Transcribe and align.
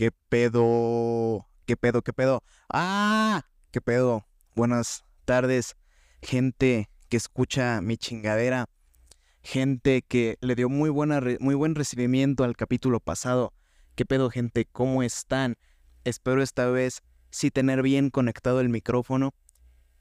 ¿Qué 0.00 0.12
pedo? 0.30 1.46
¿Qué 1.66 1.76
pedo? 1.76 2.00
¿Qué 2.00 2.14
pedo? 2.14 2.42
¡Ah! 2.70 3.44
¿Qué 3.70 3.82
pedo? 3.82 4.26
Buenas 4.54 5.04
tardes, 5.26 5.76
gente 6.22 6.88
que 7.10 7.18
escucha 7.18 7.82
mi 7.82 7.98
chingadera, 7.98 8.64
gente 9.42 10.00
que 10.00 10.38
le 10.40 10.54
dio 10.54 10.70
muy, 10.70 10.88
buena 10.88 11.20
muy 11.40 11.54
buen 11.54 11.74
recibimiento 11.74 12.44
al 12.44 12.56
capítulo 12.56 12.98
pasado. 13.00 13.52
¿Qué 13.94 14.06
pedo, 14.06 14.30
gente? 14.30 14.64
¿Cómo 14.72 15.02
están? 15.02 15.58
Espero 16.04 16.42
esta 16.42 16.70
vez 16.70 17.02
sí 17.28 17.50
tener 17.50 17.82
bien 17.82 18.08
conectado 18.08 18.60
el 18.62 18.70
micrófono 18.70 19.34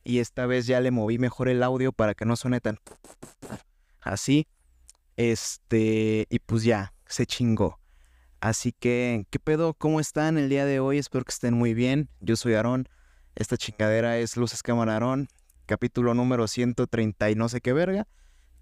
y 0.05 0.19
esta 0.19 0.45
vez 0.45 0.65
ya 0.65 0.79
le 0.79 0.91
moví 0.91 1.17
mejor 1.17 1.49
el 1.49 1.61
audio 1.61 1.91
para 1.91 2.13
que 2.13 2.23
no 2.23 2.37
suene 2.37 2.61
tan 2.61 2.79
así. 3.99 4.47
Este, 5.17 6.25
y 6.29 6.39
pues 6.39 6.63
ya, 6.63 6.93
se 7.05 7.25
chingó. 7.25 7.78
Así 8.41 8.71
que, 8.71 9.25
¿qué 9.29 9.39
pedo? 9.39 9.73
¿Cómo 9.73 9.99
están 9.99 10.37
el 10.37 10.47
día 10.47 10.65
de 10.65 10.79
hoy? 10.79 10.97
Espero 10.97 11.25
que 11.25 11.31
estén 11.31 11.53
muy 11.53 11.73
bien. 11.73 12.07
Yo 12.21 12.37
soy 12.37 12.53
Aarón. 12.53 12.87
Esta 13.35 13.57
chingadera 13.57 14.17
es 14.17 14.37
Luces 14.37 14.63
Cámara 14.63 14.93
Aarón, 14.93 15.27
capítulo 15.65 16.13
número 16.13 16.47
130 16.47 17.31
y 17.31 17.35
no 17.35 17.49
sé 17.49 17.59
qué 17.59 17.73
verga. 17.73 18.07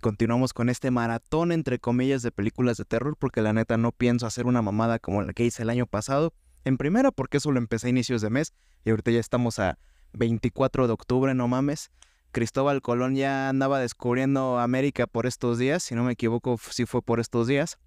Continuamos 0.02 0.54
con 0.54 0.70
este 0.70 0.90
maratón, 0.90 1.52
entre 1.52 1.78
comillas, 1.78 2.24
de 2.24 2.32
películas 2.32 2.78
de 2.78 2.86
terror, 2.86 3.18
porque 3.18 3.42
la 3.42 3.54
neta 3.54 3.78
no 3.78 3.92
pienso 3.92 4.26
hacer 4.26 4.48
una 4.48 4.64
mamada 4.64 4.98
como 4.98 5.22
la 5.22 5.34
que 5.34 5.46
hice 5.46 5.62
el 5.62 5.70
año 5.70 5.86
pasado. 5.86 6.34
En 6.66 6.78
primera, 6.78 7.12
porque 7.12 7.38
eso 7.38 7.52
lo 7.52 7.60
empecé 7.60 7.88
a 7.88 7.90
inicios 7.92 8.22
de 8.22 8.32
mes 8.32 8.54
y 8.84 8.90
ahorita 8.90 9.12
ya 9.12 9.20
estamos 9.20 9.60
a 9.60 9.78
24 10.14 10.88
de 10.88 10.94
octubre, 10.94 11.34
no 11.36 11.48
mames. 11.48 11.92
Cristóbal 12.32 12.82
Colón 12.82 13.16
ya 13.16 13.50
andaba 13.50 13.80
descubriendo 13.80 14.58
América 14.60 15.06
por 15.06 15.28
estos 15.28 15.60
días, 15.60 15.84
si 15.84 15.94
no 15.94 16.04
me 16.04 16.14
equivoco, 16.14 16.60
sí 16.72 16.86
fue 16.86 17.04
por 17.04 17.20
estos 17.20 17.46
días 17.48 17.78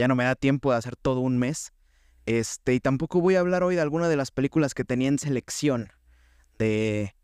ya 0.00 0.08
no 0.08 0.16
me 0.16 0.24
da 0.24 0.34
tiempo 0.34 0.72
de 0.72 0.78
hacer 0.78 0.96
todo 0.96 1.20
un 1.20 1.38
mes. 1.38 1.74
Este, 2.24 2.72
y 2.72 2.80
tampoco 2.80 3.20
voy 3.20 3.34
a 3.34 3.40
hablar 3.40 3.62
hoy 3.62 3.74
de 3.74 3.82
alguna 3.82 4.08
de 4.08 4.16
las 4.16 4.30
películas 4.30 4.72
que 4.72 4.82
tenía 4.82 5.08
en 5.08 5.18
selección 5.18 5.90
de, 6.58 7.14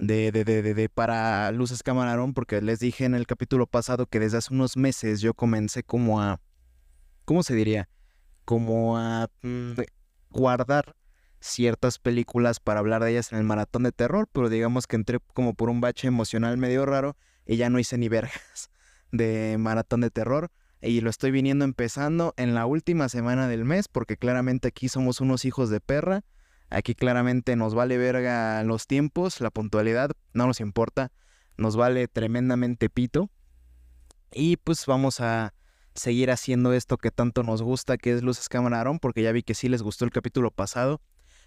de, 0.00 0.32
de, 0.32 0.44
de, 0.44 0.74
de 0.74 0.88
para 0.88 1.52
Luces 1.52 1.84
Camarón, 1.84 2.34
porque 2.34 2.60
les 2.60 2.80
dije 2.80 3.04
en 3.04 3.14
el 3.14 3.24
capítulo 3.28 3.68
pasado 3.68 4.06
que 4.06 4.18
desde 4.18 4.38
hace 4.38 4.52
unos 4.52 4.76
meses 4.76 5.20
yo 5.20 5.32
comencé 5.32 5.84
como 5.84 6.20
a, 6.20 6.40
¿cómo 7.24 7.44
se 7.44 7.54
diría? 7.54 7.88
Como 8.44 8.98
a 8.98 9.30
mm, 9.42 9.74
guardar 10.30 10.96
ciertas 11.38 12.00
películas 12.00 12.58
para 12.58 12.80
hablar 12.80 13.04
de 13.04 13.12
ellas 13.12 13.30
en 13.30 13.38
el 13.38 13.44
maratón 13.44 13.84
de 13.84 13.92
terror, 13.92 14.28
pero 14.32 14.48
digamos 14.48 14.88
que 14.88 14.96
entré 14.96 15.20
como 15.34 15.54
por 15.54 15.70
un 15.70 15.80
bache 15.80 16.08
emocional 16.08 16.58
medio 16.58 16.84
raro 16.84 17.16
y 17.46 17.58
ya 17.58 17.70
no 17.70 17.78
hice 17.78 17.96
ni 17.96 18.08
vergas 18.08 18.70
de 19.12 19.54
maratón 19.56 20.00
de 20.00 20.10
terror 20.10 20.50
y 20.80 21.00
lo 21.00 21.10
estoy 21.10 21.30
viniendo 21.30 21.64
empezando 21.64 22.34
en 22.36 22.54
la 22.54 22.66
última 22.66 23.08
semana 23.08 23.48
del 23.48 23.64
mes 23.64 23.88
porque 23.88 24.16
claramente 24.16 24.68
aquí 24.68 24.88
somos 24.88 25.20
unos 25.20 25.44
hijos 25.44 25.70
de 25.70 25.80
perra. 25.80 26.24
Aquí 26.70 26.94
claramente 26.94 27.56
nos 27.56 27.74
vale 27.74 27.98
verga 27.98 28.62
los 28.62 28.86
tiempos, 28.86 29.40
la 29.40 29.50
puntualidad, 29.50 30.10
no 30.34 30.46
nos 30.46 30.60
importa, 30.60 31.10
nos 31.56 31.76
vale 31.76 32.06
tremendamente 32.08 32.90
pito. 32.90 33.30
Y 34.30 34.58
pues 34.58 34.84
vamos 34.86 35.20
a 35.20 35.54
seguir 35.94 36.30
haciendo 36.30 36.72
esto 36.72 36.98
que 36.98 37.10
tanto 37.10 37.42
nos 37.42 37.62
gusta, 37.62 37.96
que 37.96 38.12
es 38.12 38.22
Luces 38.22 38.48
Camarón, 38.48 38.98
porque 38.98 39.22
ya 39.22 39.32
vi 39.32 39.42
que 39.42 39.54
sí 39.54 39.68
les 39.68 39.82
gustó 39.82 40.04
el 40.04 40.10
capítulo 40.10 40.50
pasado. 40.50 41.00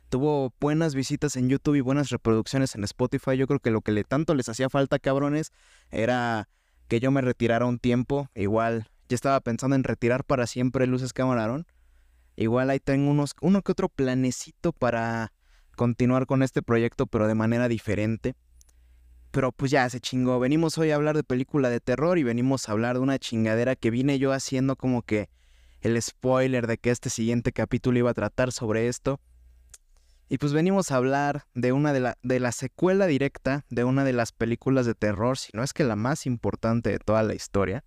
Tuvo 0.10 0.54
buenas 0.60 0.94
visitas 0.94 1.38
en 1.38 1.48
YouTube 1.48 1.76
y 1.76 1.82
buenas 1.82 2.10
reproducciones 2.10 2.76
en 2.76 2.84
Spotify. 2.84 3.38
Yo 3.38 3.48
creo 3.48 3.60
que 3.60 3.72
lo 3.72 3.82
que 3.82 3.94
le 3.94 4.04
tanto 4.04 4.36
les 4.36 4.50
hacía 4.50 4.70
falta, 4.70 5.00
cabrones, 5.00 5.54
era 5.90 6.50
que 6.90 7.00
yo 7.00 7.12
me 7.12 7.22
retirara 7.22 7.66
un 7.66 7.80
tiempo. 7.80 8.28
Igual 8.36 8.91
ya 9.12 9.16
estaba 9.16 9.42
pensando 9.42 9.76
en 9.76 9.84
retirar 9.84 10.24
para 10.24 10.48
siempre 10.48 10.88
Luces 10.88 11.12
Camarón. 11.12 11.68
Igual 12.38 12.70
ahí 12.70 12.80
tengo 12.80 13.12
unos, 13.12 13.36
uno 13.42 13.62
que 13.62 13.74
otro 13.74 13.90
planecito 13.90 14.72
para 14.72 15.34
continuar 15.76 16.26
con 16.26 16.44
este 16.44 16.62
proyecto, 16.62 17.08
pero 17.08 17.28
de 17.28 17.36
manera 17.36 17.68
diferente. 17.68 18.36
Pero 19.32 19.52
pues 19.52 19.70
ya 19.70 19.90
se 19.90 20.00
chingó. 20.00 20.40
Venimos 20.40 20.78
hoy 20.78 20.92
a 20.92 20.96
hablar 20.96 21.18
de 21.18 21.24
película 21.24 21.70
de 21.70 21.82
terror 21.82 22.18
y 22.18 22.24
venimos 22.24 22.68
a 22.68 22.72
hablar 22.72 22.96
de 22.96 23.02
una 23.02 23.20
chingadera 23.20 23.76
que 23.76 23.92
vine 23.92 24.18
yo 24.18 24.32
haciendo 24.32 24.78
como 24.78 25.02
que 25.02 25.30
el 25.82 26.02
spoiler 26.02 26.66
de 26.66 26.78
que 26.78 26.92
este 26.92 27.10
siguiente 27.10 27.52
capítulo 27.52 28.00
iba 28.00 28.12
a 28.12 28.14
tratar 28.14 28.54
sobre 28.54 28.88
esto. 28.88 29.20
Y 30.30 30.38
pues 30.38 30.54
venimos 30.54 30.90
a 30.92 30.96
hablar 30.96 31.48
de 31.54 31.74
una 31.74 31.92
de 31.92 32.00
la, 32.00 32.18
de 32.24 32.40
la 32.40 32.54
secuela 32.54 33.08
directa 33.08 33.66
de 33.70 33.84
una 33.84 34.06
de 34.06 34.14
las 34.14 34.32
películas 34.32 34.86
de 34.86 34.96
terror, 34.96 35.38
si 35.38 35.50
no 35.54 35.64
es 35.64 35.74
que 35.74 35.84
la 35.84 35.98
más 35.98 36.26
importante 36.26 36.92
de 36.92 37.00
toda 37.00 37.24
la 37.24 37.34
historia 37.34 37.84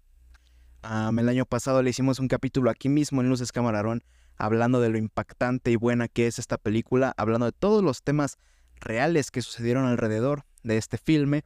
el 0.84 1.28
año 1.28 1.46
pasado 1.46 1.82
le 1.82 1.90
hicimos 1.90 2.18
un 2.18 2.28
capítulo 2.28 2.70
aquí 2.70 2.88
mismo 2.88 3.22
en 3.22 3.28
Luces 3.28 3.52
Camarón 3.52 4.04
hablando 4.36 4.80
de 4.80 4.90
lo 4.90 4.98
impactante 4.98 5.70
y 5.70 5.76
buena 5.76 6.08
que 6.08 6.26
es 6.26 6.38
esta 6.38 6.58
película, 6.58 7.14
hablando 7.16 7.46
de 7.46 7.52
todos 7.52 7.82
los 7.82 8.02
temas 8.02 8.36
reales 8.80 9.30
que 9.30 9.42
sucedieron 9.42 9.86
alrededor 9.86 10.44
de 10.62 10.76
este 10.76 10.98
filme. 10.98 11.44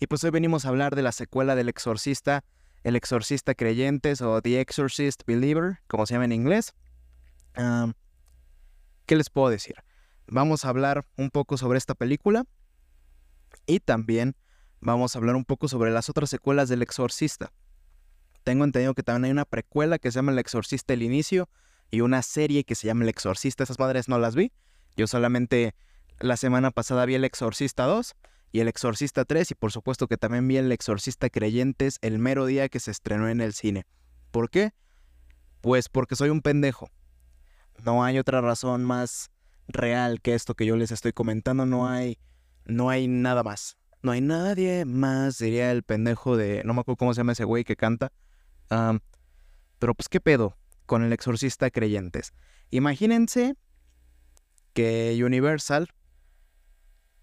Y 0.00 0.06
pues 0.06 0.24
hoy 0.24 0.30
venimos 0.30 0.64
a 0.64 0.68
hablar 0.68 0.96
de 0.96 1.02
la 1.02 1.12
secuela 1.12 1.54
del 1.54 1.68
Exorcista, 1.68 2.44
El 2.82 2.96
Exorcista 2.96 3.54
Creyentes 3.54 4.20
o 4.20 4.42
The 4.42 4.60
Exorcist 4.60 5.22
Believer, 5.26 5.78
como 5.86 6.06
se 6.06 6.14
llama 6.14 6.24
en 6.24 6.32
inglés. 6.32 6.74
¿Qué 9.06 9.16
les 9.16 9.30
puedo 9.30 9.48
decir? 9.48 9.76
Vamos 10.26 10.64
a 10.64 10.68
hablar 10.68 11.06
un 11.16 11.30
poco 11.30 11.56
sobre 11.56 11.78
esta 11.78 11.94
película 11.94 12.44
y 13.66 13.80
también 13.80 14.34
vamos 14.80 15.14
a 15.14 15.20
hablar 15.20 15.36
un 15.36 15.44
poco 15.44 15.68
sobre 15.68 15.90
las 15.90 16.08
otras 16.08 16.28
secuelas 16.28 16.68
del 16.68 16.82
Exorcista 16.82 17.52
tengo 18.42 18.64
entendido 18.64 18.94
que 18.94 19.02
también 19.02 19.24
hay 19.24 19.30
una 19.30 19.44
precuela 19.44 19.98
que 19.98 20.10
se 20.10 20.16
llama 20.16 20.32
El 20.32 20.38
Exorcista 20.38 20.94
El 20.94 21.02
Inicio 21.02 21.48
y 21.90 22.00
una 22.00 22.22
serie 22.22 22.64
que 22.64 22.74
se 22.74 22.86
llama 22.86 23.04
El 23.04 23.08
Exorcista. 23.08 23.64
Esas 23.64 23.78
madres 23.78 24.08
no 24.08 24.18
las 24.18 24.34
vi. 24.34 24.52
Yo 24.96 25.06
solamente 25.06 25.74
la 26.18 26.36
semana 26.36 26.70
pasada 26.70 27.06
vi 27.06 27.14
El 27.14 27.24
Exorcista 27.24 27.84
2 27.84 28.14
y 28.52 28.60
El 28.60 28.68
Exorcista 28.68 29.24
3 29.24 29.52
y 29.52 29.54
por 29.54 29.72
supuesto 29.72 30.08
que 30.08 30.16
también 30.16 30.46
vi 30.48 30.56
El 30.56 30.72
Exorcista 30.72 31.30
Creyentes 31.30 31.98
el 32.02 32.18
mero 32.18 32.46
día 32.46 32.68
que 32.68 32.80
se 32.80 32.90
estrenó 32.90 33.28
en 33.28 33.40
el 33.40 33.52
cine. 33.52 33.86
¿Por 34.30 34.50
qué? 34.50 34.72
Pues 35.60 35.88
porque 35.88 36.16
soy 36.16 36.30
un 36.30 36.42
pendejo. 36.42 36.90
No 37.84 38.04
hay 38.04 38.18
otra 38.18 38.40
razón 38.40 38.84
más 38.84 39.30
real 39.68 40.20
que 40.20 40.34
esto 40.34 40.54
que 40.54 40.66
yo 40.66 40.76
les 40.76 40.90
estoy 40.90 41.12
comentando. 41.12 41.66
No 41.66 41.88
hay, 41.88 42.18
no 42.64 42.90
hay 42.90 43.08
nada 43.08 43.42
más. 43.42 43.78
No 44.02 44.10
hay 44.10 44.20
nadie 44.20 44.84
más, 44.84 45.38
diría 45.38 45.70
el 45.70 45.84
pendejo 45.84 46.36
de... 46.36 46.62
No 46.64 46.74
me 46.74 46.80
acuerdo 46.80 46.96
cómo 46.96 47.14
se 47.14 47.20
llama 47.20 47.32
ese 47.32 47.44
güey 47.44 47.62
que 47.62 47.76
canta 47.76 48.10
pero 49.78 49.94
pues 49.94 50.08
qué 50.08 50.20
pedo 50.20 50.56
con 50.86 51.02
el 51.02 51.12
exorcista 51.12 51.70
creyentes. 51.70 52.32
Imagínense 52.70 53.54
que 54.72 55.20
Universal 55.24 55.88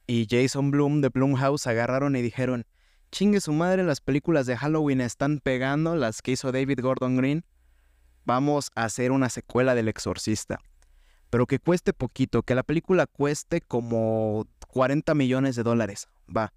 y 0.08 0.28
Jason 0.30 0.72
Bloom 0.72 1.02
de 1.02 1.10
Blumhouse 1.10 1.68
agarraron 1.68 2.16
y 2.16 2.22
dijeron, 2.22 2.66
chingue 3.12 3.42
su 3.42 3.54
madre, 3.54 3.84
las 3.84 4.02
películas 4.02 4.46
de 4.46 4.58
Halloween 4.58 5.02
están 5.02 5.40
pegando, 5.40 5.96
las 5.96 6.22
que 6.22 6.32
hizo 6.32 6.52
David 6.52 6.80
Gordon 6.82 7.18
Green, 7.18 7.46
vamos 8.26 8.72
a 8.76 8.86
hacer 8.86 9.12
una 9.12 9.30
secuela 9.30 9.76
del 9.76 9.88
exorcista. 9.88 10.60
Pero 11.30 11.46
que 11.46 11.60
cueste 11.60 11.94
poquito, 11.94 12.44
que 12.44 12.56
la 12.56 12.64
película 12.64 13.06
cueste 13.06 13.62
como 13.62 14.48
40 14.68 15.14
millones 15.16 15.56
de 15.56 15.64
dólares. 15.64 16.08
Va. 16.36 16.54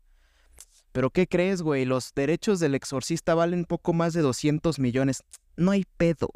Pero 0.93 1.11
¿qué 1.11 1.27
crees, 1.27 1.63
güey? 1.63 1.85
Los 1.87 2.13
derechos 2.15 2.61
del 2.61 2.75
exorcista 2.75 3.35
valen 3.35 3.65
poco 3.65 3.95
más 3.95 4.13
de 4.13 4.21
200 4.21 4.79
millones. 4.79 5.23
No 5.57 5.71
hay 5.71 5.85
pedo. 5.97 6.29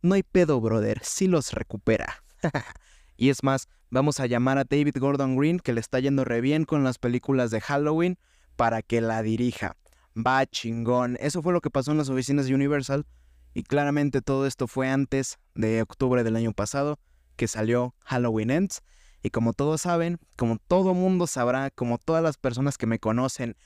No 0.00 0.14
hay 0.14 0.22
pedo, 0.22 0.60
brother. 0.60 1.00
Sí 1.02 1.26
los 1.26 1.52
recupera. 1.52 2.22
y 3.16 3.30
es 3.30 3.42
más, 3.42 3.68
vamos 3.90 4.20
a 4.20 4.26
llamar 4.26 4.58
a 4.58 4.64
David 4.64 4.96
Gordon 4.98 5.36
Green, 5.36 5.58
que 5.58 5.72
le 5.72 5.80
está 5.80 5.98
yendo 5.98 6.24
re 6.24 6.40
bien 6.40 6.64
con 6.64 6.84
las 6.84 6.98
películas 6.98 7.50
de 7.50 7.60
Halloween, 7.60 8.18
para 8.56 8.82
que 8.82 9.00
la 9.00 9.22
dirija. 9.22 9.76
Va 10.16 10.46
chingón. 10.46 11.16
Eso 11.20 11.42
fue 11.42 11.52
lo 11.52 11.60
que 11.60 11.70
pasó 11.70 11.90
en 11.90 11.98
las 11.98 12.08
oficinas 12.08 12.46
de 12.46 12.54
Universal. 12.54 13.06
Y 13.54 13.64
claramente 13.64 14.22
todo 14.22 14.46
esto 14.46 14.68
fue 14.68 14.88
antes 14.88 15.38
de 15.54 15.82
octubre 15.82 16.22
del 16.22 16.36
año 16.36 16.52
pasado, 16.52 16.98
que 17.36 17.48
salió 17.48 17.94
Halloween 18.00 18.50
Ends. 18.50 18.82
Y 19.24 19.30
como 19.30 19.54
todos 19.54 19.80
saben, 19.80 20.18
como 20.36 20.58
todo 20.58 20.92
mundo 20.92 21.26
sabrá, 21.26 21.70
como 21.70 21.96
todas 21.96 22.22
las 22.22 22.36
personas 22.36 22.76
que 22.76 22.86
me 22.86 22.98
conocen, 22.98 23.56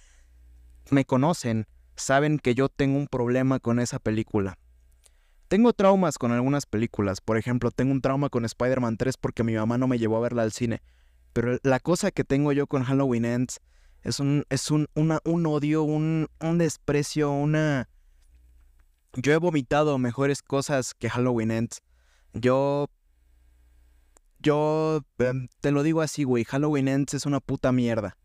me 0.88 1.05
conocen, 1.05 1.66
saben 1.96 2.38
que 2.38 2.55
yo 2.55 2.69
tengo 2.69 2.96
un 2.96 3.08
problema 3.08 3.58
con 3.58 3.81
esa 3.81 3.99
película. 3.99 4.56
Tengo 5.49 5.72
traumas 5.72 6.16
con 6.16 6.31
algunas 6.31 6.64
películas, 6.64 7.20
por 7.20 7.38
ejemplo, 7.38 7.72
tengo 7.72 7.90
un 7.90 8.00
trauma 8.00 8.28
con 8.28 8.44
Spider-Man 8.44 8.99
3 8.99 9.16
porque 9.16 9.43
mi 9.43 9.55
mamá 9.55 9.78
no 9.78 9.88
me 9.88 9.99
llevó 9.99 10.19
a 10.19 10.20
verla 10.20 10.43
al 10.43 10.52
cine. 10.52 10.81
Pero 11.32 11.58
la 11.64 11.81
cosa 11.81 12.12
que 12.12 12.22
tengo 12.22 12.52
yo 12.52 12.69
con 12.69 12.84
Halloween 12.84 13.25
Ends 13.25 13.58
es 14.04 14.20
un, 14.20 14.44
es 14.50 14.70
un, 14.70 14.88
un 14.94 15.46
odio, 15.46 15.82
un, 15.82 16.28
un 16.40 16.58
desprecio, 16.58 17.32
una... 17.32 17.88
Yo 19.14 19.32
he 19.32 19.38
vomitado 19.38 19.99
mejores 19.99 20.40
cosas 20.40 20.94
que 20.94 21.11
Halloween 21.11 21.50
Ends. 21.50 21.82
Yo 22.32 22.90
yo 24.40 25.05
em, 25.19 25.49
te 25.61 25.70
lo 25.70 25.82
digo 25.82 26.00
así, 26.00 26.25
güey, 26.25 26.44
Halloween 26.44 26.88
Ends 26.88 27.14
es 27.14 27.26
una 27.26 27.40
puta 27.40 27.73
mierda. 27.73 28.17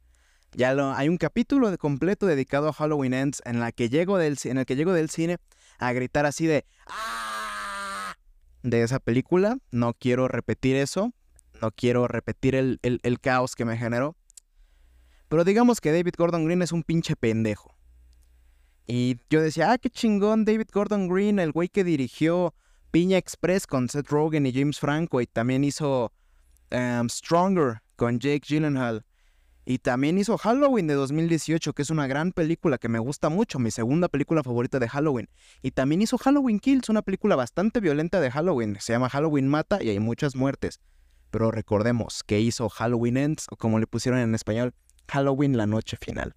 Ya 0.56 0.74
lo, 0.74 0.94
hay 0.94 1.10
un 1.10 1.18
capítulo 1.18 1.72
de 1.72 1.78
completo 1.78 2.28
dedicado 2.28 2.70
a 2.70 2.74
Halloween 2.74 3.14
Ends 3.14 3.42
en, 3.46 3.60
la 3.60 3.72
que 3.72 3.90
llego 3.90 4.18
del, 4.18 4.38
en 4.44 4.60
el 4.60 4.66
que 4.66 4.76
llego 4.76 4.94
del 4.94 5.10
cine 5.10 5.38
a 5.80 5.92
gritar 5.94 6.26
así 6.26 6.46
de 6.46 6.66
¡Ah! 6.88 8.16
de 8.62 8.84
esa 8.84 9.00
película. 9.00 9.58
No 9.72 9.94
quiero 9.94 10.28
repetir 10.28 10.76
eso. 10.76 11.12
No 11.62 11.72
quiero 11.72 12.08
repetir 12.08 12.56
el, 12.56 12.80
el 12.82 13.20
caos 13.20 13.56
que 13.56 13.66
me 13.66 13.78
generó. 13.78 14.16
Pero 15.30 15.44
digamos 15.44 15.82
que 15.82 15.92
David 15.92 16.14
Gordon 16.18 16.46
Green 16.46 16.62
es 16.62 16.72
un 16.72 16.84
pinche 16.84 17.16
pendejo. 17.16 17.76
Y 18.86 19.18
yo 19.30 19.42
decía, 19.42 19.72
ah, 19.72 19.78
qué 19.78 19.90
chingón, 19.90 20.46
David 20.46 20.68
Gordon 20.72 21.08
Green, 21.08 21.40
el 21.40 21.52
güey 21.52 21.70
que 21.70 21.84
dirigió 21.84 22.54
Piña 22.94 23.18
Express 23.18 23.66
con 23.66 23.90
Seth 23.90 24.10
Rogen 24.10 24.46
y 24.46 24.54
James 24.54 24.80
Franco, 24.80 25.20
y 25.20 25.26
también 25.26 25.64
hizo 25.64 26.14
um, 26.72 27.10
Stronger 27.10 27.82
con 27.96 28.20
Jake 28.20 28.44
Gyllenhaal. 28.48 29.04
Y 29.66 29.80
también 29.80 30.20
hizo 30.20 30.38
Halloween 30.38 30.86
de 30.86 30.94
2018, 30.94 31.74
que 31.74 31.82
es 31.82 31.90
una 31.90 32.06
gran 32.06 32.34
película 32.34 32.78
que 32.78 32.90
me 32.90 33.00
gusta 33.00 33.30
mucho, 33.30 33.58
mi 33.58 33.72
segunda 33.72 34.10
película 34.10 34.44
favorita 34.44 34.78
de 34.78 34.88
Halloween. 34.88 35.28
Y 35.64 35.72
también 35.72 36.04
hizo 36.04 36.20
Halloween 36.20 36.60
Kills, 36.60 36.88
una 36.90 37.02
película 37.02 37.36
bastante 37.36 37.80
violenta 37.80 38.22
de 38.22 38.30
Halloween. 38.30 38.78
Se 38.80 38.94
llama 38.94 39.10
Halloween 39.10 39.48
Mata 39.48 39.82
y 39.82 39.90
hay 39.90 40.00
muchas 40.00 40.36
muertes. 40.36 40.80
Pero 41.32 41.50
recordemos 41.50 42.22
que 42.24 42.42
hizo 42.42 42.70
Halloween 42.70 43.18
Ends, 43.18 43.48
o 43.50 43.56
como 43.56 43.80
le 43.80 43.88
pusieron 43.88 44.20
en 44.20 44.36
español, 44.36 44.76
Halloween 45.08 45.58
la 45.58 45.66
noche 45.66 45.98
final. 46.00 46.36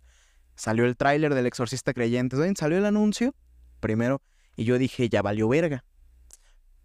Salió 0.54 0.86
el 0.86 0.96
tráiler 0.96 1.34
del 1.34 1.44
Exorcista 1.44 1.92
Creyente. 1.92 2.38
Salió 2.54 2.78
el 2.78 2.86
anuncio 2.86 3.34
primero 3.80 4.22
y 4.56 4.64
yo 4.64 4.78
dije, 4.78 5.10
ya 5.10 5.20
valió 5.20 5.48
verga. 5.48 5.84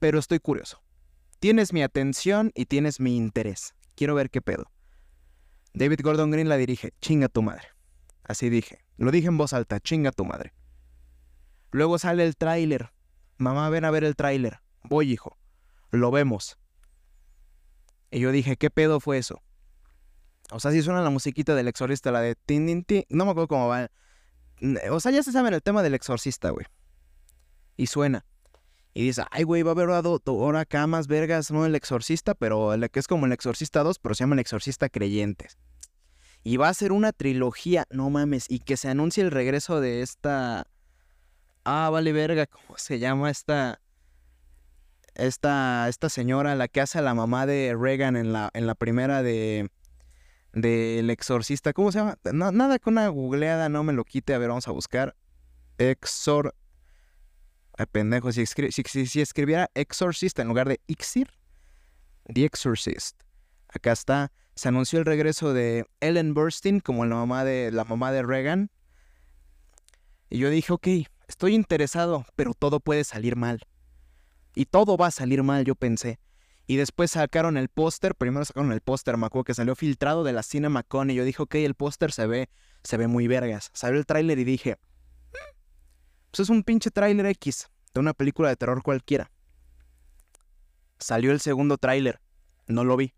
Pero 0.01 0.17
estoy 0.17 0.39
curioso. 0.39 0.81
Tienes 1.39 1.73
mi 1.73 1.83
atención 1.83 2.51
y 2.55 2.65
tienes 2.65 2.99
mi 2.99 3.15
interés. 3.15 3.75
Quiero 3.93 4.15
ver 4.15 4.31
qué 4.31 4.41
pedo. 4.41 4.65
David 5.75 5.99
Gordon 6.01 6.31
Green 6.31 6.49
la 6.49 6.57
dirige, 6.57 6.91
chinga 7.01 7.29
tu 7.29 7.43
madre. 7.43 7.67
Así 8.23 8.49
dije. 8.49 8.79
Lo 8.97 9.11
dije 9.11 9.27
en 9.27 9.37
voz 9.37 9.53
alta, 9.53 9.79
chinga 9.79 10.11
tu 10.11 10.25
madre. 10.25 10.55
Luego 11.69 11.99
sale 11.99 12.25
el 12.25 12.35
tráiler. 12.35 12.91
Mamá, 13.37 13.69
ven 13.69 13.85
a 13.85 13.91
ver 13.91 14.03
el 14.03 14.15
tráiler. 14.15 14.61
Voy, 14.81 15.11
hijo. 15.11 15.37
Lo 15.91 16.09
vemos. 16.09 16.57
Y 18.09 18.21
yo 18.21 18.31
dije, 18.31 18.57
¿qué 18.57 18.71
pedo 18.71 18.99
fue 18.99 19.19
eso? 19.19 19.43
O 20.49 20.59
sea, 20.59 20.71
si 20.71 20.81
suena 20.81 21.03
la 21.03 21.11
musiquita 21.11 21.53
del 21.53 21.67
exorcista, 21.67 22.11
la 22.11 22.21
de 22.21 22.33
tin, 22.33 22.65
tin, 22.65 22.83
tin. 22.83 23.03
No 23.09 23.25
me 23.25 23.31
acuerdo 23.31 23.49
cómo 23.49 23.67
va. 23.67 23.91
O 24.89 24.99
sea, 24.99 25.11
ya 25.11 25.21
se 25.21 25.31
sabe 25.31 25.49
el 25.49 25.61
tema 25.61 25.83
del 25.83 25.93
exorcista, 25.93 26.49
güey. 26.49 26.65
Y 27.77 27.85
suena. 27.85 28.25
Y 28.93 29.05
dice, 29.05 29.23
ay, 29.31 29.43
güey, 29.43 29.63
va 29.63 29.71
a 29.71 29.73
haber 29.73 29.89
ahora 29.89 30.59
acá 30.59 30.85
más 30.85 31.07
vergas, 31.07 31.49
no 31.51 31.65
el 31.65 31.75
exorcista, 31.75 32.35
pero 32.35 32.73
el 32.73 32.89
que 32.89 32.99
es 32.99 33.07
como 33.07 33.25
el 33.25 33.31
exorcista 33.31 33.83
2, 33.83 33.99
pero 33.99 34.15
se 34.15 34.23
llama 34.23 34.35
el 34.35 34.39
exorcista 34.39 34.89
creyentes. 34.89 35.57
Y 36.43 36.57
va 36.57 36.69
a 36.69 36.73
ser 36.73 36.91
una 36.91 37.13
trilogía, 37.13 37.85
no 37.89 38.09
mames, 38.09 38.45
y 38.49 38.59
que 38.59 38.75
se 38.75 38.89
anuncie 38.89 39.23
el 39.23 39.31
regreso 39.31 39.79
de 39.79 40.01
esta... 40.01 40.67
Ah, 41.63 41.89
vale 41.91 42.11
verga, 42.11 42.47
¿cómo 42.47 42.77
se 42.77 42.99
llama 42.99 43.29
esta... 43.29 43.81
Esta, 45.13 45.87
esta 45.89 46.09
señora, 46.09 46.55
la 46.55 46.69
que 46.69 46.81
hace 46.81 46.97
a 46.97 47.01
la 47.01 47.13
mamá 47.13 47.45
de 47.45 47.75
Reagan 47.77 48.15
en 48.15 48.31
la, 48.31 48.49
en 48.53 48.65
la 48.65 48.75
primera 48.75 49.21
de 49.21 49.69
del 50.53 51.09
exorcista. 51.09 51.73
¿Cómo 51.73 51.91
se 51.91 51.99
llama? 51.99 52.17
nada 52.33 52.79
con 52.79 52.93
una 52.93 53.07
googleada 53.07 53.69
no 53.69 53.83
me 53.83 53.93
lo 53.93 54.03
quite. 54.03 54.33
A 54.33 54.37
ver, 54.37 54.49
vamos 54.49 54.67
a 54.67 54.71
buscar. 54.71 55.15
Exor. 55.77 56.55
Pendejo. 57.85 58.31
Si, 58.31 58.41
escribiera 58.41 59.69
exorcista 59.73 60.41
en 60.41 60.47
lugar 60.47 60.67
de 60.67 60.81
Ixir. 60.87 61.29
The 62.33 62.45
Exorcist. 62.45 63.21
Acá 63.69 63.91
está. 63.91 64.31
Se 64.55 64.67
anunció 64.67 64.99
el 64.99 65.05
regreso 65.05 65.53
de 65.53 65.85
Ellen 66.01 66.33
Burstyn 66.33 66.81
como 66.81 67.05
la 67.05 67.15
mamá 67.15 67.43
de, 67.43 67.71
la 67.71 67.85
mamá 67.85 68.11
de 68.11 68.23
Reagan. 68.23 68.69
Y 70.29 70.39
yo 70.39 70.49
dije, 70.49 70.71
ok, 70.73 70.87
estoy 71.27 71.55
interesado, 71.55 72.25
pero 72.35 72.53
todo 72.53 72.79
puede 72.79 73.03
salir 73.03 73.35
mal. 73.35 73.61
Y 74.55 74.65
todo 74.65 74.97
va 74.97 75.07
a 75.07 75.11
salir 75.11 75.43
mal, 75.43 75.65
yo 75.65 75.75
pensé. 75.75 76.19
Y 76.67 76.77
después 76.77 77.11
sacaron 77.11 77.57
el 77.57 77.69
póster, 77.69 78.15
primero 78.15 78.45
sacaron 78.45 78.71
el 78.71 78.81
póster, 78.81 79.17
me 79.17 79.25
acuerdo 79.25 79.45
que 79.45 79.53
salió 79.53 79.75
filtrado 79.75 80.23
de 80.23 80.31
la 80.31 80.43
CinemaCon 80.43 81.09
y 81.09 81.15
yo 81.15 81.25
dije, 81.25 81.41
ok, 81.41 81.55
el 81.55 81.75
póster 81.75 82.11
se 82.11 82.27
ve, 82.27 82.49
se 82.83 82.97
ve 82.97 83.07
muy 83.07 83.27
vergas. 83.27 83.71
Salió 83.73 83.97
el 83.97 84.05
tráiler 84.05 84.39
y 84.39 84.43
dije, 84.43 84.77
pues 86.31 86.41
es 86.41 86.49
un 86.49 86.63
pinche 86.63 86.91
tráiler 86.91 87.25
X 87.25 87.69
de 87.93 87.99
una 87.99 88.13
película 88.13 88.49
de 88.49 88.55
terror 88.55 88.81
cualquiera. 88.81 89.29
Salió 90.97 91.31
el 91.31 91.41
segundo 91.41 91.77
tráiler, 91.77 92.21
no 92.67 92.83
lo 92.83 92.95
vi. 92.95 93.13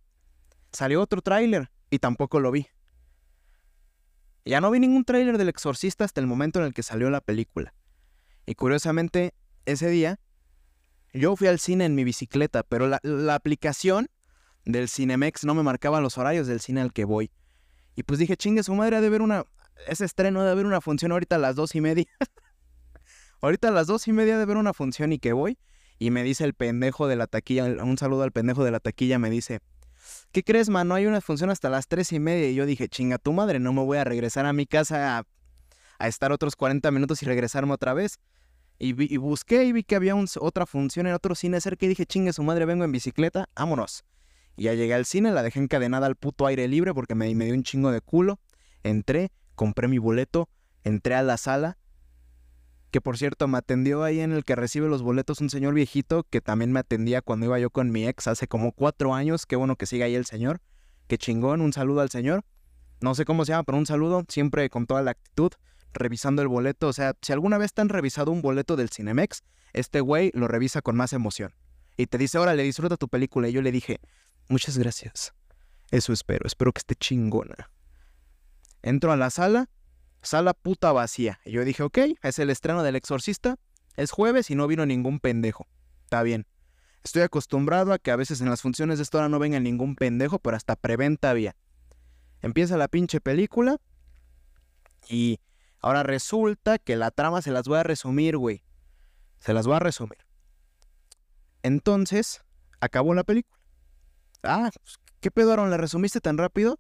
Salió 0.72 1.02
otro 1.02 1.22
tráiler 1.22 1.70
y 1.90 2.00
tampoco 2.00 2.40
lo 2.40 2.52
vi. 2.52 2.68
Ya 4.46 4.60
no 4.60 4.72
vi 4.72 4.80
ningún 4.80 5.06
tráiler 5.06 5.38
del 5.38 5.50
exorcista 5.50 6.04
hasta 6.04 6.20
el 6.20 6.28
momento 6.28 6.60
en 6.60 6.66
el 6.66 6.74
que 6.74 6.84
salió 6.84 7.10
la 7.10 7.22
película. 7.22 7.74
Y 8.46 8.56
curiosamente, 8.56 9.34
ese 9.66 9.90
día 9.90 10.20
yo 11.14 11.36
fui 11.36 11.48
al 11.48 11.60
cine 11.60 11.86
en 11.86 11.96
mi 11.96 12.04
bicicleta, 12.04 12.64
pero 12.64 12.88
la, 12.88 13.36
aplicación 13.36 14.10
del 14.66 14.90
Cinemex 14.90 15.46
no 15.46 15.54
me 15.54 15.64
marcaba 15.64 16.02
los 16.02 16.18
horarios 16.18 16.48
del 16.48 16.60
cine 16.60 16.82
al 16.82 16.92
que 16.92 17.06
voy. 17.06 17.32
Y 17.96 18.04
pues 18.04 18.20
dije, 18.20 18.36
chingue, 18.36 18.64
su 18.64 18.74
madre 18.74 18.98
ha 18.98 19.02
de 19.02 19.10
ver 19.10 19.22
una. 19.22 19.46
Ese 19.88 20.06
estreno 20.06 20.44
de 20.44 20.52
haber 20.52 20.66
una 20.66 20.82
función 20.82 21.12
ahorita 21.12 21.36
a 21.36 21.40
las 21.40 21.56
dos 21.56 21.76
y 21.76 21.82
media. 21.82 22.06
ahorita 23.44 23.68
a 23.68 23.72
las 23.72 23.88
dos 23.88 24.08
y 24.08 24.14
media 24.14 24.38
de 24.38 24.46
ver 24.46 24.58
una 24.58 24.74
función 24.74 25.12
y 25.12 25.20
que 25.20 25.34
voy. 25.34 25.58
Y 26.00 26.12
me 26.12 26.24
dice 26.24 26.44
el 26.46 26.54
pendejo 26.54 27.08
de 27.08 27.16
la 27.16 27.28
taquilla, 27.28 27.66
un 27.66 27.98
saludo 27.98 28.24
al 28.24 28.32
pendejo 28.32 28.64
de 28.64 28.72
la 28.72 28.80
taquilla, 28.80 29.20
me 29.20 29.30
dice, 29.30 29.60
¿qué 30.32 30.44
crees, 30.44 30.70
mano? 30.70 30.96
Hay 30.96 31.06
una 31.06 31.22
función 31.22 31.50
hasta 31.50 31.70
las 31.70 31.88
tres 31.88 32.12
y 32.14 32.20
media. 32.20 32.50
Y 32.50 32.56
yo 32.56 32.66
dije, 32.66 32.88
chinga 32.88 33.18
tu 33.18 33.34
madre, 33.34 33.60
no 33.60 33.74
me 33.74 33.84
voy 33.84 33.98
a 33.98 34.04
regresar 34.04 34.46
a 34.46 34.54
mi 34.54 34.66
casa 34.66 35.26
a, 36.00 36.08
estar 36.08 36.32
otros 36.32 36.56
40 36.56 36.90
minutos 36.92 37.22
y 37.22 37.26
regresarme 37.26 37.74
otra 37.74 37.94
vez. 37.94 38.20
Y, 38.80 39.18
busqué 39.18 39.64
y 39.66 39.72
vi 39.72 39.84
que 39.84 39.96
había 39.96 40.16
otra 40.40 40.66
función 40.66 41.08
en 41.08 41.14
otro 41.14 41.36
cine 41.36 41.62
cerca 41.62 41.86
y 41.86 41.90
dije, 41.90 42.06
chingue 42.06 42.34
su 42.34 42.44
madre, 42.44 42.66
vengo 42.66 42.84
en 42.84 42.92
bicicleta, 42.92 43.48
vámonos. 43.56 44.04
Y 44.58 44.64
ya 44.64 44.74
llegué 44.74 44.94
al 44.94 45.06
cine, 45.06 45.32
la 45.32 45.44
dejé 45.44 45.60
encadenada 45.60 46.08
al 46.08 46.16
puto 46.16 46.46
aire 46.48 46.68
libre 46.68 46.94
porque 46.94 47.16
me, 47.16 47.34
me 47.36 47.46
dio 47.46 47.54
un 47.54 47.64
chingo 47.64 47.92
de 47.92 48.02
culo. 48.02 48.40
Entré, 48.84 49.32
compré 49.56 49.88
mi 49.88 50.00
boleto, 50.00 50.50
entré 50.84 51.16
a 51.16 51.22
la 51.22 51.38
sala, 51.38 51.78
que 52.94 53.02
por 53.02 53.18
cierto 53.18 53.48
me 53.48 53.58
atendió 53.58 54.04
ahí 54.04 54.20
en 54.20 54.34
el 54.34 54.46
que 54.46 54.56
recibe 54.56 54.88
los 54.88 55.02
boletos 55.02 55.42
un 55.42 55.50
señor 55.50 55.74
viejito 55.74 56.28
que 56.30 56.42
también 56.42 56.72
me 56.72 56.80
atendía 56.80 57.24
cuando 57.24 57.48
iba 57.48 57.58
yo 57.58 57.72
con 57.72 57.90
mi 57.90 58.08
ex 58.08 58.28
hace 58.28 58.48
como 58.48 58.72
cuatro 58.72 59.16
años. 59.16 59.48
Qué 59.48 59.56
bueno 59.56 59.76
que 59.78 59.88
siga 59.88 60.06
ahí 60.06 60.14
el 60.14 60.28
señor. 60.28 60.62
Qué 61.08 61.18
chingón, 61.18 61.62
un 61.62 61.74
saludo 61.74 62.02
al 62.02 62.12
señor. 62.12 62.46
No 63.02 63.16
sé 63.16 63.26
cómo 63.26 63.46
se 63.46 63.52
llama, 63.52 63.64
pero 63.64 63.80
un 63.80 63.88
saludo, 63.88 64.24
siempre 64.30 64.70
con 64.70 64.86
toda 64.86 65.02
la 65.02 65.10
actitud 65.10 65.52
revisando 65.92 66.44
el 66.44 66.48
boleto. 66.48 66.88
O 66.88 66.94
sea, 66.94 67.16
si 67.24 67.34
alguna 67.34 67.58
vez 67.58 67.74
te 67.74 67.82
han 67.82 67.90
revisado 67.90 68.30
un 68.30 68.44
boleto 68.44 68.76
del 68.76 68.92
Cinemex, 68.92 69.42
este 69.74 70.00
güey 70.00 70.30
lo 70.36 70.48
revisa 70.48 70.84
con 70.84 70.96
más 70.96 71.14
emoción. 71.14 71.52
Y 71.98 72.06
te 72.06 72.20
dice, 72.20 72.38
órale, 72.38 72.62
disfruta 72.62 72.96
tu 72.96 73.08
película. 73.08 73.50
Y 73.50 73.54
yo 73.54 73.64
le 73.64 73.72
dije, 73.72 74.02
muchas 74.50 74.78
gracias. 74.78 75.34
Eso 75.90 76.14
espero, 76.14 76.46
espero 76.46 76.72
que 76.72 76.78
esté 76.78 76.94
chingona. 76.94 77.72
Entro 78.84 79.12
a 79.12 79.18
la 79.18 79.32
sala, 79.32 79.68
sala 80.24 80.54
puta 80.54 80.92
vacía. 80.92 81.40
Y 81.46 81.52
yo 81.52 81.64
dije, 81.64 81.84
ok, 81.84 82.00
es 82.22 82.40
el 82.40 82.50
estreno 82.50 82.82
del 82.82 82.96
exorcista. 82.96 83.58
Es 83.96 84.12
jueves 84.12 84.50
y 84.50 84.56
no 84.56 84.66
vino 84.68 84.86
ningún 84.86 85.20
pendejo. 85.20 85.68
Está 86.06 86.24
bien. 86.24 86.48
Estoy 87.04 87.22
acostumbrado 87.22 87.94
a 87.94 88.00
que 88.00 88.10
a 88.12 88.16
veces 88.16 88.42
en 88.42 88.50
las 88.50 88.62
funciones 88.62 88.98
de 88.98 89.04
esta 89.04 89.20
hora 89.20 89.30
no 89.30 89.38
venga 89.38 89.60
ningún 89.60 89.96
pendejo, 89.96 90.40
pero 90.40 90.58
hasta 90.58 90.76
preventa 90.76 91.30
había. 91.30 91.56
Empieza 92.42 92.78
la 92.78 92.88
pinche 92.88 93.22
película 93.22 93.78
y 95.08 95.40
Ahora 95.84 96.02
resulta 96.02 96.80
que 96.80 96.96
la 96.96 97.12
trama 97.12 97.42
se 97.42 97.52
las 97.52 97.68
voy 97.68 97.78
a 97.78 97.84
resumir, 97.84 98.38
güey. 98.38 98.64
Se 99.40 99.54
las 99.54 99.68
voy 99.68 99.76
a 99.76 99.80
resumir. 99.80 100.18
Entonces, 101.62 102.42
acabó 102.80 103.14
la 103.14 103.26
película. 103.26 103.60
Ah, 104.44 104.70
pues, 104.82 104.98
¿qué 105.20 105.30
pedo, 105.30 105.52
Aaron? 105.52 105.70
¿La 105.72 105.76
resumiste 105.76 106.22
tan 106.22 106.38
rápido? 106.38 106.80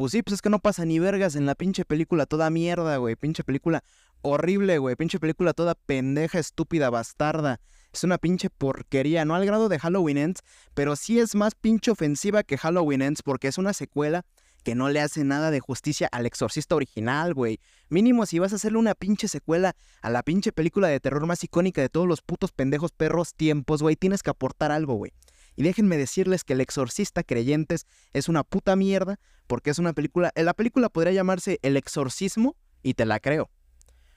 Pues 0.00 0.12
sí, 0.12 0.22
pues 0.22 0.32
es 0.36 0.40
que 0.40 0.48
no 0.48 0.60
pasa 0.60 0.86
ni 0.86 0.98
vergas 0.98 1.36
en 1.36 1.44
la 1.44 1.54
pinche 1.54 1.84
película, 1.84 2.24
toda 2.24 2.48
mierda, 2.48 2.96
güey. 2.96 3.16
Pinche 3.16 3.44
película 3.44 3.84
horrible, 4.22 4.78
güey. 4.78 4.96
Pinche 4.96 5.20
película 5.20 5.52
toda 5.52 5.74
pendeja, 5.74 6.38
estúpida, 6.38 6.88
bastarda. 6.88 7.60
Es 7.92 8.02
una 8.02 8.16
pinche 8.16 8.48
porquería, 8.48 9.26
no 9.26 9.34
al 9.34 9.44
grado 9.44 9.68
de 9.68 9.78
Halloween 9.78 10.16
Ends, 10.16 10.40
pero 10.72 10.96
sí 10.96 11.18
es 11.18 11.34
más 11.34 11.54
pinche 11.54 11.90
ofensiva 11.90 12.44
que 12.44 12.56
Halloween 12.56 13.02
Ends 13.02 13.22
porque 13.22 13.48
es 13.48 13.58
una 13.58 13.74
secuela 13.74 14.24
que 14.64 14.74
no 14.74 14.88
le 14.88 15.02
hace 15.02 15.22
nada 15.22 15.50
de 15.50 15.60
justicia 15.60 16.08
al 16.12 16.24
exorcista 16.24 16.76
original, 16.76 17.34
güey. 17.34 17.60
Mínimo 17.90 18.24
si 18.24 18.38
vas 18.38 18.54
a 18.54 18.56
hacerle 18.56 18.78
una 18.78 18.94
pinche 18.94 19.28
secuela 19.28 19.76
a 20.00 20.08
la 20.08 20.22
pinche 20.22 20.50
película 20.50 20.88
de 20.88 20.98
terror 20.98 21.26
más 21.26 21.44
icónica 21.44 21.82
de 21.82 21.90
todos 21.90 22.08
los 22.08 22.22
putos 22.22 22.52
pendejos 22.52 22.92
perros 22.92 23.34
tiempos, 23.34 23.82
güey, 23.82 23.96
tienes 23.96 24.22
que 24.22 24.30
aportar 24.30 24.72
algo, 24.72 24.94
güey. 24.94 25.12
Y 25.56 25.62
déjenme 25.62 25.96
decirles 25.96 26.44
que 26.44 26.54
El 26.54 26.60
Exorcista 26.60 27.22
Creyentes 27.22 27.86
es 28.12 28.28
una 28.28 28.44
puta 28.44 28.76
mierda 28.76 29.18
porque 29.46 29.70
es 29.70 29.78
una 29.78 29.92
película... 29.92 30.32
La 30.34 30.54
película 30.54 30.88
podría 30.88 31.12
llamarse 31.12 31.58
El 31.62 31.76
Exorcismo 31.76 32.56
y 32.82 32.94
te 32.94 33.04
la 33.06 33.20
creo. 33.20 33.50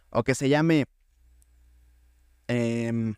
O 0.09 0.23
que 0.23 0.35
se 0.35 0.49
llame... 0.49 0.85
Eh, 2.47 3.13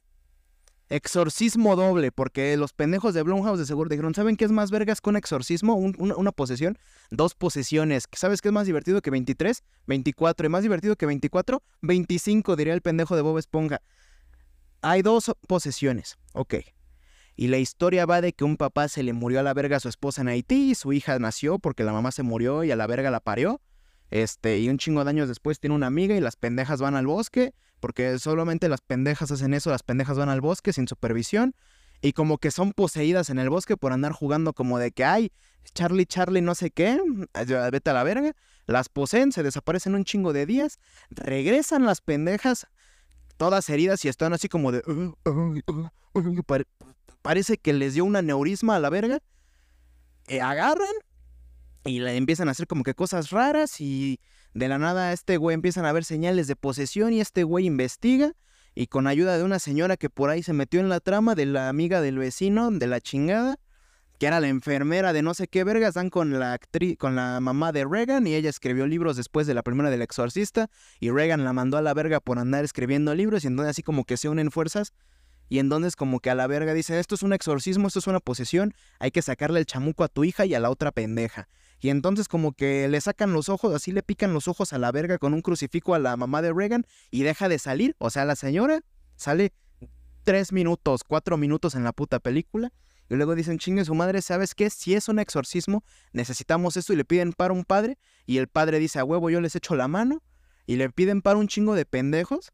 Exorcismo 0.90 1.76
doble, 1.76 2.12
porque 2.12 2.56
los 2.58 2.72
pendejos 2.74 3.16
de 3.16 3.24
Blumhouse 3.24 3.58
de 3.58 3.66
seguro 3.66 3.90
dijeron, 3.90 4.14
¿saben 4.14 4.38
qué 4.38 4.46
es 4.46 4.52
más 4.52 4.70
vergas 4.70 5.02
con 5.02 5.16
exorcismo? 5.16 5.76
una, 5.76 6.32
posesión, 6.32 6.78
dos 7.10 7.34
posesiones. 7.34 8.06
¿Sabes 8.12 8.42
qué 8.42 8.50
es 8.50 8.54
más 8.54 8.68
divertido 8.68 9.02
que 9.02 9.10
23? 9.10 9.64
24. 9.88 10.46
¿Y 10.46 10.50
más 10.50 10.62
divertido 10.62 10.96
que 10.96 11.08
24? 11.08 11.64
25, 11.82 12.56
diría 12.56 12.74
el 12.76 12.82
pendejo 12.82 13.16
de 13.16 13.24
Bob 13.24 13.40
Esponja. 13.40 13.82
Hay 14.82 15.02
dos 15.02 15.32
posesiones, 15.48 16.18
ok. 16.34 16.56
Y 17.36 17.48
la 17.48 17.58
historia 17.58 18.06
va 18.06 18.22
de 18.22 18.34
que 18.34 18.44
un 18.44 18.58
papá 18.58 18.88
se 18.88 19.04
le 19.04 19.14
murió 19.14 19.40
a 19.40 19.44
la 19.44 19.54
verga 19.54 19.78
a 19.78 19.80
su 19.80 19.90
esposa 19.90 20.22
en 20.22 20.30
Haití 20.30 20.72
y 20.72 20.76
su 20.76 20.94
hija 20.94 21.20
nació 21.20 21.60
porque 21.60 21.84
la 21.84 21.92
mamá 21.92 22.12
se 22.12 22.24
murió 22.24 22.64
y 22.64 22.72
a 22.72 22.76
la 22.76 22.88
verga 22.88 23.12
la 23.12 23.20
parió. 23.20 23.62
Este, 24.12 24.60
y 24.60 24.70
un 24.70 24.78
chingo 24.78 25.04
de 25.04 25.10
años 25.10 25.28
después 25.28 25.60
tiene 25.60 25.76
una 25.76 25.88
amiga 25.88 26.16
y 26.16 26.22
las 26.22 26.36
pendejas 26.36 26.80
van 26.80 26.96
al 26.96 27.08
bosque, 27.08 27.54
porque 27.80 28.18
solamente 28.20 28.70
las 28.70 28.82
pendejas 28.82 29.32
hacen 29.32 29.54
eso, 29.54 29.70
las 29.70 29.84
pendejas 29.84 30.18
van 30.18 30.30
al 30.30 30.42
bosque 30.42 30.74
sin 30.74 30.88
supervisión 30.88 31.56
y 32.02 32.14
como 32.14 32.38
que 32.38 32.52
son 32.52 32.72
poseídas 32.72 33.30
en 33.30 33.40
el 33.40 33.50
bosque 33.50 33.78
por 33.78 33.92
andar 33.92 34.12
jugando 34.12 34.54
como 34.54 34.78
de 34.78 34.92
que, 34.92 35.04
ay, 35.04 35.32
Charlie, 35.74 36.06
Charlie, 36.06 36.42
no 36.42 36.56
sé 36.56 36.72
qué, 36.72 37.00
vete 37.72 37.90
a 37.90 37.94
la 37.94 38.04
verga, 38.04 38.34
las 38.68 38.90
poseen, 38.90 39.32
se 39.32 39.44
desaparecen 39.44 39.96
un 39.96 40.06
chingo 40.06 40.32
de 40.34 40.46
días, 40.46 40.80
regresan 41.10 41.86
las 41.86 42.02
pendejas, 42.02 42.68
todas 43.38 43.70
heridas 43.70 44.06
y 44.06 44.10
están 44.10 44.34
así 44.34 44.48
como 44.48 44.72
de, 44.72 44.84
parece 47.26 47.58
que 47.58 47.74
les 47.74 47.96
dio 47.96 48.06
un 48.06 48.16
aneurisma 48.16 48.76
a 48.76 48.80
la 48.80 48.92
verga, 48.92 49.20
eh, 50.28 50.42
agarran 50.42 50.94
y 51.84 51.98
le 51.98 52.16
empiezan 52.18 52.50
a 52.50 52.52
hacer 52.52 52.68
como 52.68 52.84
que 52.84 52.94
cosas 52.94 53.32
raras 53.32 53.82
y 53.82 54.20
de 54.54 54.68
la 54.68 54.78
nada 54.78 55.12
este 55.12 55.38
güey 55.38 55.56
empiezan 55.56 55.86
a 55.86 55.92
ver 55.92 56.06
señales 56.06 56.46
de 56.46 56.56
posesión 56.56 57.14
y 57.14 57.22
este 57.22 57.44
güey 57.44 57.66
investiga 57.66 58.34
y 58.76 58.86
con 58.86 59.08
ayuda 59.08 59.40
de 59.40 59.44
una 59.44 59.58
señora 59.58 59.98
que 59.98 60.12
por 60.12 60.30
ahí 60.30 60.44
se 60.44 60.54
metió 60.54 60.80
en 60.80 60.88
la 60.88 61.00
trama 61.00 61.34
de 61.34 61.48
la 61.48 61.68
amiga 61.68 62.00
del 62.00 62.20
vecino, 62.20 62.70
de 62.70 62.86
la 62.86 63.02
chingada, 63.02 63.58
que 64.20 64.28
era 64.28 64.40
la 64.40 64.48
enfermera 64.48 65.12
de 65.12 65.24
no 65.24 65.34
sé 65.34 65.48
qué 65.48 65.64
vergas, 65.64 65.96
dan 65.96 66.12
con 66.12 66.38
la 66.38 66.54
actriz, 66.54 66.96
con 66.96 67.16
la 67.16 67.40
mamá 67.40 67.72
de 67.72 67.86
Reagan 67.86 68.28
y 68.28 68.36
ella 68.36 68.52
escribió 68.52 68.86
libros 68.86 69.18
después 69.18 69.48
de 69.48 69.56
la 69.56 69.64
primera 69.64 69.90
del 69.90 70.04
exorcista 70.04 70.70
y 71.00 71.10
Reagan 71.10 71.44
la 71.44 71.54
mandó 71.54 71.78
a 71.78 71.82
la 71.82 71.96
verga 71.96 72.20
por 72.20 72.38
andar 72.38 72.64
escribiendo 72.64 73.16
libros 73.16 73.44
y 73.46 73.48
entonces 73.48 73.72
así 73.72 73.82
como 73.82 74.04
que 74.04 74.16
se 74.16 74.30
unen 74.30 74.52
fuerzas 74.52 74.94
y 75.50 75.60
entonces 75.60 75.96
como 75.96 76.20
que 76.20 76.30
a 76.30 76.36
la 76.36 76.48
verga 76.48 76.74
dicen, 76.74 76.98
esto 76.98 77.16
es 77.16 77.24
un 77.24 77.34
exorcismo, 77.34 77.88
esto 77.88 78.00
es 78.00 78.08
una 78.08 78.20
posesión, 78.20 78.74
hay 79.00 79.12
que 79.12 79.22
sacarle 79.22 79.60
el 79.60 79.66
chamuco 79.66 80.04
a 80.04 80.08
tu 80.08 80.24
hija 80.24 80.46
y 80.46 80.54
a 80.54 80.60
la 80.60 80.70
otra 80.70 80.92
pendeja. 80.92 81.48
Y 81.80 81.90
entonces 81.90 82.28
como 82.28 82.54
que 82.54 82.88
le 82.88 83.00
sacan 83.02 83.34
los 83.34 83.50
ojos, 83.50 83.74
así 83.74 83.92
le 83.92 84.02
pican 84.02 84.34
los 84.34 84.48
ojos 84.48 84.74
a 84.74 84.80
la 84.80 84.92
verga 84.92 85.18
con 85.18 85.34
un 85.34 85.42
crucifijo 85.42 85.94
a 85.94 86.00
la 86.00 86.18
mamá 86.18 86.42
de 86.42 86.54
Reagan 86.54 86.86
y 87.12 87.24
deja 87.24 87.50
de 87.50 87.60
salir. 87.60 87.96
O 88.00 88.10
sea, 88.10 88.26
la 88.26 88.36
señora 88.36 88.82
sale 89.16 89.54
tres 90.24 90.52
minutos, 90.52 91.04
cuatro 91.04 91.38
minutos 91.38 91.76
en 91.76 91.84
la 91.84 91.94
puta 91.94 92.20
película. 92.20 92.72
Y 93.08 93.16
luego 93.16 93.36
dicen, 93.36 93.60
chingue 93.60 93.86
su 93.86 93.94
madre, 93.94 94.22
¿sabes 94.24 94.56
qué? 94.56 94.70
Si 94.72 94.96
es 94.96 95.08
un 95.10 95.20
exorcismo, 95.20 95.84
necesitamos 96.12 96.76
esto 96.76 96.92
y 96.92 96.96
le 96.96 97.06
piden 97.06 97.34
para 97.34 97.54
un 97.54 97.64
padre. 97.64 98.00
Y 98.26 98.38
el 98.38 98.48
padre 98.48 98.80
dice, 98.80 98.98
a 98.98 99.04
huevo, 99.04 99.30
yo 99.30 99.40
les 99.42 99.56
echo 99.56 99.76
la 99.76 99.88
mano. 99.88 100.24
Y 100.66 100.78
le 100.78 100.90
piden 100.90 101.22
para 101.22 101.38
un 101.38 101.48
chingo 101.48 101.76
de 101.76 101.86
pendejos. 101.86 102.52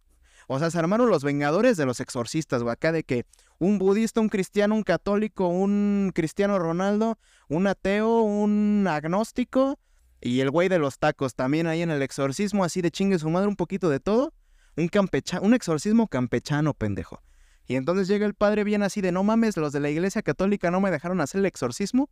O 0.53 0.59
sea, 0.59 0.69
se 0.69 0.77
armaron 0.77 1.09
los 1.09 1.23
vengadores 1.23 1.77
de 1.77 1.85
los 1.85 2.01
exorcistas, 2.01 2.61
güey. 2.61 2.73
Acá 2.73 2.91
de 2.91 3.05
que 3.05 3.25
un 3.57 3.79
budista, 3.79 4.19
un 4.19 4.27
cristiano, 4.27 4.75
un 4.75 4.83
católico, 4.83 5.47
un 5.47 6.11
cristiano 6.13 6.59
Ronaldo, 6.59 7.17
un 7.47 7.67
ateo, 7.67 8.19
un 8.19 8.85
agnóstico 8.85 9.79
y 10.19 10.41
el 10.41 10.51
güey 10.51 10.67
de 10.67 10.77
los 10.77 10.99
tacos 10.99 11.35
también 11.35 11.67
ahí 11.67 11.83
en 11.83 11.89
el 11.89 12.01
exorcismo, 12.01 12.65
así 12.65 12.81
de 12.81 12.91
chingue 12.91 13.17
su 13.17 13.29
madre, 13.29 13.47
un 13.47 13.55
poquito 13.55 13.87
de 13.87 14.01
todo. 14.01 14.33
Un, 14.75 14.89
campecha 14.89 15.39
un 15.39 15.53
exorcismo 15.53 16.09
campechano, 16.09 16.73
pendejo. 16.73 17.21
Y 17.65 17.75
entonces 17.75 18.09
llega 18.09 18.25
el 18.25 18.33
padre 18.33 18.65
bien 18.65 18.83
así 18.83 18.99
de 18.99 19.13
no 19.13 19.23
mames, 19.23 19.55
los 19.55 19.71
de 19.71 19.79
la 19.79 19.89
iglesia 19.89 20.21
católica 20.21 20.69
no 20.69 20.81
me 20.81 20.91
dejaron 20.91 21.21
hacer 21.21 21.39
el 21.39 21.45
exorcismo. 21.45 22.09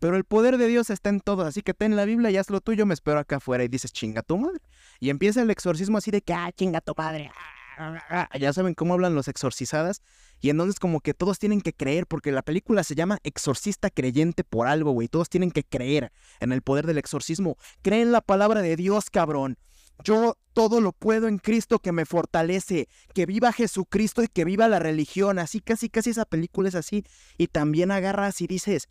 Pero 0.00 0.16
el 0.16 0.24
poder 0.24 0.58
de 0.58 0.66
Dios 0.66 0.90
está 0.90 1.10
en 1.10 1.20
todo, 1.20 1.44
así 1.44 1.62
que 1.62 1.74
ten 1.74 1.94
la 1.94 2.06
Biblia 2.06 2.28
y 2.32 2.36
haz 2.36 2.50
lo 2.50 2.60
tuyo, 2.60 2.86
me 2.86 2.94
espero 2.94 3.20
acá 3.20 3.36
afuera. 3.36 3.62
Y 3.62 3.68
dices, 3.68 3.92
chinga 3.92 4.22
tu 4.22 4.36
madre. 4.36 4.58
Y 5.02 5.10
empieza 5.10 5.42
el 5.42 5.50
exorcismo 5.50 5.98
así 5.98 6.12
de 6.12 6.22
que, 6.22 6.32
ah, 6.32 6.52
chinga 6.52 6.80
tu 6.80 6.94
madre. 6.96 7.28
Ah, 7.76 8.00
ah, 8.08 8.28
ah". 8.30 8.38
Ya 8.38 8.52
saben 8.52 8.74
cómo 8.74 8.94
hablan 8.94 9.16
los 9.16 9.26
exorcizadas. 9.26 10.00
Y 10.40 10.48
entonces 10.48 10.78
como 10.78 11.00
que 11.00 11.12
todos 11.12 11.40
tienen 11.40 11.60
que 11.60 11.72
creer, 11.72 12.06
porque 12.06 12.30
la 12.30 12.42
película 12.42 12.84
se 12.84 12.94
llama 12.94 13.18
Exorcista 13.24 13.90
Creyente 13.90 14.44
por 14.44 14.68
algo, 14.68 14.92
güey. 14.92 15.08
Todos 15.08 15.28
tienen 15.28 15.50
que 15.50 15.64
creer 15.64 16.12
en 16.38 16.52
el 16.52 16.62
poder 16.62 16.86
del 16.86 16.98
exorcismo. 16.98 17.56
Creen 17.82 18.12
la 18.12 18.20
palabra 18.20 18.62
de 18.62 18.76
Dios, 18.76 19.10
cabrón. 19.10 19.58
Yo 20.04 20.38
todo 20.52 20.80
lo 20.80 20.92
puedo 20.92 21.26
en 21.26 21.38
Cristo 21.38 21.80
que 21.80 21.90
me 21.90 22.06
fortalece. 22.06 22.88
Que 23.12 23.26
viva 23.26 23.50
Jesucristo 23.52 24.22
y 24.22 24.28
que 24.28 24.44
viva 24.44 24.68
la 24.68 24.78
religión. 24.78 25.40
Así, 25.40 25.58
casi, 25.60 25.88
casi 25.88 26.10
esa 26.10 26.26
película 26.26 26.68
es 26.68 26.76
así. 26.76 27.04
Y 27.38 27.48
también 27.48 27.90
agarras 27.90 28.40
y 28.40 28.46
dices, 28.46 28.88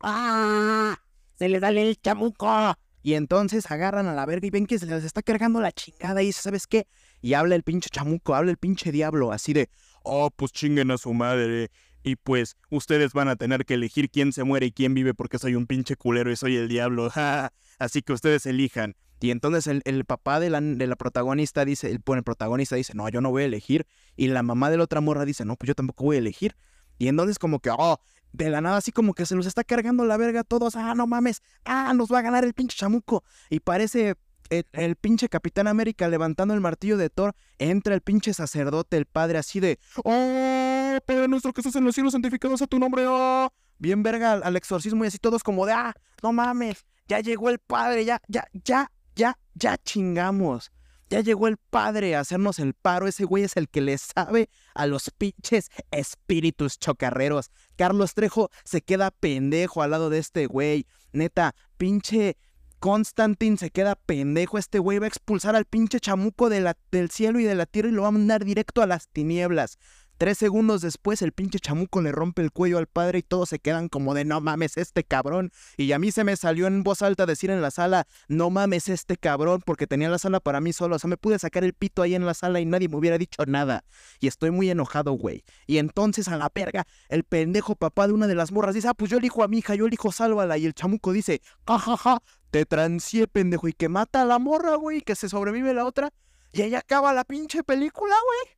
¡Ah! 0.00 0.98
Se 1.36 1.48
le 1.48 1.60
da 1.60 1.68
el 1.68 1.96
chamuco. 2.00 2.76
Y 3.08 3.14
entonces 3.14 3.70
agarran 3.70 4.06
a 4.06 4.12
la 4.12 4.26
verga 4.26 4.46
y 4.48 4.50
ven 4.50 4.66
que 4.66 4.78
se 4.78 4.84
les 4.84 5.02
está 5.02 5.22
cargando 5.22 5.62
la 5.62 5.72
chingada 5.72 6.22
y 6.22 6.30
¿sabes 6.30 6.66
qué? 6.66 6.86
Y 7.22 7.32
habla 7.32 7.54
el 7.54 7.62
pinche 7.62 7.88
chamuco, 7.88 8.34
habla 8.34 8.50
el 8.50 8.58
pinche 8.58 8.92
diablo, 8.92 9.32
así 9.32 9.54
de, 9.54 9.70
oh, 10.02 10.30
pues 10.30 10.52
chinguen 10.52 10.90
a 10.90 10.98
su 10.98 11.14
madre. 11.14 11.70
Y 12.02 12.16
pues 12.16 12.58
ustedes 12.68 13.14
van 13.14 13.28
a 13.28 13.36
tener 13.36 13.64
que 13.64 13.72
elegir 13.72 14.10
quién 14.10 14.34
se 14.34 14.44
muere 14.44 14.66
y 14.66 14.72
quién 14.72 14.92
vive 14.92 15.14
porque 15.14 15.38
soy 15.38 15.54
un 15.54 15.66
pinche 15.66 15.96
culero 15.96 16.30
y 16.30 16.36
soy 16.36 16.56
el 16.56 16.68
diablo. 16.68 17.10
así 17.78 18.02
que 18.02 18.12
ustedes 18.12 18.44
elijan. 18.44 18.94
Y 19.20 19.30
entonces 19.30 19.80
el, 19.82 20.04
papá 20.04 20.38
de 20.38 20.50
la, 20.50 20.60
de 20.60 20.86
la, 20.86 20.96
protagonista 20.96 21.64
dice, 21.64 21.88
el, 21.88 22.02
el 22.06 22.22
protagonista 22.22 22.76
dice, 22.76 22.92
no, 22.94 23.08
yo 23.08 23.22
no 23.22 23.30
voy 23.30 23.44
a 23.44 23.46
elegir. 23.46 23.86
Y 24.16 24.26
la 24.26 24.42
mamá 24.42 24.68
de 24.68 24.76
la 24.76 24.84
otra 24.84 25.00
morra 25.00 25.24
dice, 25.24 25.46
no, 25.46 25.56
pues 25.56 25.68
yo 25.68 25.74
tampoco 25.74 26.04
voy 26.04 26.16
a 26.16 26.18
elegir. 26.18 26.56
Y 26.98 27.08
entonces 27.08 27.38
como 27.38 27.60
que, 27.60 27.70
oh, 27.70 28.00
de 28.32 28.50
la 28.50 28.60
nada 28.60 28.76
así 28.76 28.92
como 28.92 29.14
que 29.14 29.26
se 29.26 29.34
los 29.34 29.46
está 29.46 29.64
cargando 29.64 30.04
la 30.04 30.16
verga 30.16 30.40
a 30.40 30.44
todos. 30.44 30.76
Ah, 30.76 30.94
no 30.94 31.06
mames. 31.06 31.42
Ah, 31.64 31.92
nos 31.94 32.12
va 32.12 32.18
a 32.18 32.22
ganar 32.22 32.44
el 32.44 32.54
pinche 32.54 32.76
chamuco. 32.76 33.24
Y 33.50 33.60
parece 33.60 34.16
el, 34.50 34.96
pinche 34.96 35.28
Capitán 35.28 35.66
América 35.66 36.08
levantando 36.08 36.54
el 36.54 36.60
martillo 36.60 36.96
de 36.96 37.10
Thor. 37.10 37.34
Entra 37.58 37.94
el 37.94 38.00
pinche 38.00 38.32
sacerdote, 38.34 38.96
el 38.96 39.06
padre, 39.06 39.38
así 39.38 39.60
de... 39.60 39.78
¡Oh, 40.04 40.98
Padre 41.06 41.28
nuestro 41.28 41.52
que 41.52 41.60
estás 41.60 41.76
en 41.76 41.84
los 41.84 41.94
cielos, 41.94 42.12
santificados 42.12 42.60
a 42.62 42.66
tu 42.66 42.78
nombre! 42.78 43.04
¡Oh! 43.06 43.52
Bien 43.78 44.02
verga 44.02 44.32
al, 44.32 44.42
al 44.42 44.56
exorcismo 44.56 45.04
y 45.04 45.08
así 45.08 45.18
todos 45.18 45.42
como 45.42 45.66
de... 45.66 45.72
¡Ah, 45.72 45.94
no 46.22 46.32
mames! 46.32 46.84
Ya 47.06 47.20
llegó 47.20 47.50
el 47.50 47.58
padre, 47.58 48.04
ya, 48.04 48.20
ya, 48.28 48.46
ya, 48.52 48.90
ya, 49.14 49.38
ya 49.54 49.78
chingamos. 49.78 50.70
Ya 51.10 51.20
llegó 51.20 51.48
el 51.48 51.56
padre 51.56 52.14
a 52.14 52.20
hacernos 52.20 52.58
el 52.58 52.74
paro. 52.74 53.06
Ese 53.06 53.24
güey 53.24 53.44
es 53.44 53.56
el 53.56 53.68
que 53.68 53.80
le 53.80 53.96
sabe 53.96 54.50
a 54.74 54.86
los 54.86 55.10
pinches 55.10 55.70
espíritus 55.90 56.78
chocarreros. 56.78 57.50
Carlos 57.76 58.14
Trejo 58.14 58.50
se 58.64 58.82
queda 58.82 59.10
pendejo 59.10 59.82
al 59.82 59.92
lado 59.92 60.10
de 60.10 60.18
este 60.18 60.46
güey. 60.46 60.86
Neta, 61.12 61.54
pinche 61.78 62.36
Constantine 62.78 63.56
se 63.56 63.70
queda 63.70 63.94
pendejo. 63.96 64.58
Este 64.58 64.78
güey 64.78 64.98
va 64.98 65.06
a 65.06 65.08
expulsar 65.08 65.56
al 65.56 65.64
pinche 65.64 65.98
chamuco 65.98 66.50
del 66.50 67.10
cielo 67.10 67.40
y 67.40 67.44
de 67.44 67.54
la 67.54 67.66
tierra 67.66 67.88
y 67.88 67.92
lo 67.92 68.02
va 68.02 68.08
a 68.08 68.12
mandar 68.12 68.44
directo 68.44 68.82
a 68.82 68.86
las 68.86 69.08
tinieblas. 69.08 69.78
Tres 70.18 70.36
segundos 70.36 70.80
después, 70.80 71.22
el 71.22 71.30
pinche 71.30 71.60
chamuco 71.60 72.02
le 72.02 72.10
rompe 72.10 72.42
el 72.42 72.50
cuello 72.50 72.78
al 72.78 72.88
padre 72.88 73.20
y 73.20 73.22
todos 73.22 73.50
se 73.50 73.60
quedan 73.60 73.88
como 73.88 74.14
de 74.14 74.24
no 74.24 74.40
mames, 74.40 74.76
este 74.76 75.04
cabrón. 75.04 75.52
Y 75.76 75.92
a 75.92 76.00
mí 76.00 76.10
se 76.10 76.24
me 76.24 76.34
salió 76.34 76.66
en 76.66 76.82
voz 76.82 77.02
alta 77.02 77.24
decir 77.24 77.50
en 77.52 77.62
la 77.62 77.70
sala, 77.70 78.04
no 78.26 78.50
mames, 78.50 78.88
este 78.88 79.16
cabrón, 79.16 79.62
porque 79.64 79.86
tenía 79.86 80.08
la 80.08 80.18
sala 80.18 80.40
para 80.40 80.60
mí 80.60 80.72
solo. 80.72 80.96
O 80.96 80.98
sea, 80.98 81.06
me 81.06 81.18
pude 81.18 81.38
sacar 81.38 81.62
el 81.62 81.72
pito 81.72 82.02
ahí 82.02 82.16
en 82.16 82.26
la 82.26 82.34
sala 82.34 82.58
y 82.58 82.66
nadie 82.66 82.88
me 82.88 82.96
hubiera 82.96 83.16
dicho 83.16 83.44
nada. 83.46 83.84
Y 84.18 84.26
estoy 84.26 84.50
muy 84.50 84.68
enojado, 84.68 85.12
güey. 85.12 85.44
Y 85.68 85.78
entonces 85.78 86.26
a 86.26 86.36
la 86.36 86.50
perga, 86.50 86.84
el 87.08 87.22
pendejo 87.22 87.76
papá 87.76 88.08
de 88.08 88.12
una 88.12 88.26
de 88.26 88.34
las 88.34 88.50
morras 88.50 88.74
dice, 88.74 88.88
ah, 88.88 88.94
pues 88.94 89.12
yo 89.12 89.18
elijo 89.18 89.44
a 89.44 89.48
mi 89.48 89.58
hija, 89.58 89.76
yo 89.76 89.86
elijo 89.86 90.10
sálvala. 90.10 90.58
Y 90.58 90.66
el 90.66 90.74
chamuco 90.74 91.12
dice, 91.12 91.42
jajaja, 91.64 92.18
te 92.50 92.66
transié, 92.66 93.28
pendejo, 93.28 93.68
y 93.68 93.72
que 93.72 93.88
mata 93.88 94.22
a 94.22 94.24
la 94.24 94.40
morra, 94.40 94.74
güey, 94.74 95.00
que 95.00 95.14
se 95.14 95.28
sobrevive 95.28 95.74
la 95.74 95.84
otra. 95.84 96.10
Y 96.50 96.62
ahí 96.62 96.74
acaba 96.74 97.12
la 97.12 97.22
pinche 97.22 97.62
película, 97.62 98.16
güey 98.26 98.57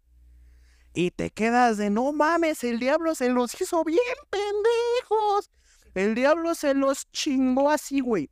y 0.94 1.10
te 1.10 1.30
quedas 1.30 1.76
de 1.76 1.90
no 1.90 2.12
mames, 2.12 2.64
el 2.64 2.78
diablo 2.78 3.14
se 3.14 3.28
los 3.28 3.58
hizo 3.60 3.84
bien 3.84 3.98
pendejos. 4.28 5.50
El 5.94 6.14
diablo 6.14 6.54
se 6.54 6.74
los 6.74 7.10
chingó 7.12 7.70
así, 7.70 8.00
güey. 8.00 8.30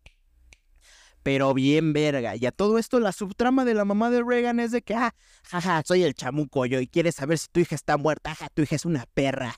Pero 1.22 1.52
bien 1.54 1.92
verga. 1.92 2.36
Y 2.36 2.46
a 2.46 2.52
todo 2.52 2.78
esto 2.78 3.00
la 3.00 3.12
subtrama 3.12 3.64
de 3.64 3.74
la 3.74 3.84
mamá 3.84 4.10
de 4.10 4.22
Reagan 4.22 4.60
es 4.60 4.70
de 4.70 4.82
que, 4.82 4.94
ah, 4.94 5.14
jaja, 5.44 5.82
soy 5.84 6.04
el 6.04 6.14
chamuco 6.14 6.66
yo 6.66 6.80
y 6.80 6.86
quieres 6.86 7.16
saber 7.16 7.38
si 7.38 7.48
tu 7.48 7.60
hija 7.60 7.74
está 7.74 7.96
muerta, 7.96 8.30
jaja, 8.30 8.48
tu 8.54 8.62
hija 8.62 8.76
es 8.76 8.84
una 8.84 9.06
perra. 9.14 9.54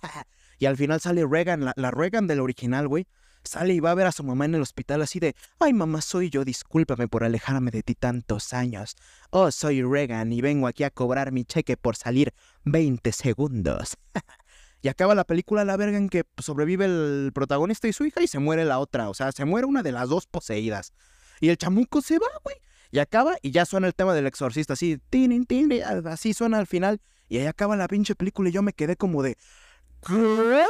Y 0.59 0.66
al 0.66 0.76
final 0.76 1.00
sale 1.00 1.25
Reagan, 1.26 1.64
la, 1.64 1.73
la 1.76 1.90
Reagan 1.90 2.26
del 2.26 2.40
original, 2.40 2.87
güey, 2.87 3.07
Sale 3.42 3.75
y 3.75 3.80
va 3.80 3.90
a 3.90 3.94
ver 3.94 4.06
a 4.06 4.12
su 4.12 4.23
mamá 4.23 4.44
en 4.44 4.54
el 4.54 4.62
hospital 4.62 5.02
así 5.02 5.18
de, 5.18 5.35
ay 5.59 5.73
mamá, 5.73 6.02
soy 6.02 6.30
yo, 6.30 6.44
discúlpame 6.44 7.09
por 7.09 7.25
alejarme 7.25 7.70
de 7.70 7.82
ti 7.82 7.94
tantos 7.94 8.52
años. 8.52 8.97
Oh, 9.30 9.50
soy 9.50 9.82
Regan 9.82 10.32
y 10.32 10.40
vengo 10.40 10.66
aquí 10.66 10.85
a 10.85 10.90
cobrar 10.90 11.32
mi 11.32 11.44
cheque 11.44 11.76
por 11.76 11.97
salir 11.97 12.35
20 12.64 13.12
segundos. 13.12 13.97
y 14.82 14.88
acaba 14.88 15.14
la 15.14 15.25
película 15.25 15.64
la 15.64 15.76
verga 15.76 15.97
en 15.97 16.09
que 16.09 16.25
sobrevive 16.38 16.85
el 16.85 17.32
protagonista 17.35 17.88
y 17.88 17.92
su 17.92 18.04
hija 18.04 18.23
y 18.23 18.26
se 18.26 18.38
muere 18.38 18.64
la 18.64 18.78
otra. 18.78 19.09
O 19.09 19.14
sea, 19.14 19.32
se 19.32 19.44
muere 19.44 19.66
una 19.66 19.82
de 19.82 19.92
las 19.92 20.09
dos 20.09 20.26
poseídas. 20.26 20.92
Y 21.40 21.49
el 21.49 21.56
chamuco 21.56 22.02
se 22.02 22.18
va, 22.18 22.28
güey. 22.44 22.56
Y 22.90 22.99
acaba 22.99 23.37
y 23.40 23.52
ya 23.52 23.64
suena 23.64 23.87
el 23.87 23.94
tema 23.94 24.14
del 24.14 24.26
exorcista, 24.26 24.73
así, 24.73 24.99
tin, 25.11 25.47
tin, 25.47 25.73
así 26.06 26.35
suena 26.35 26.59
al 26.59 26.66
final. 26.66 27.00
Y 27.28 27.38
ahí 27.38 27.47
acaba 27.47 27.76
la 27.76 27.87
pinche 27.87 28.14
película 28.14 28.49
y 28.49 28.52
yo 28.52 28.62
me 28.62 28.73
quedé 28.73 28.97
como 28.97 29.23
de... 29.23 29.37
¿Qué? 30.06 30.64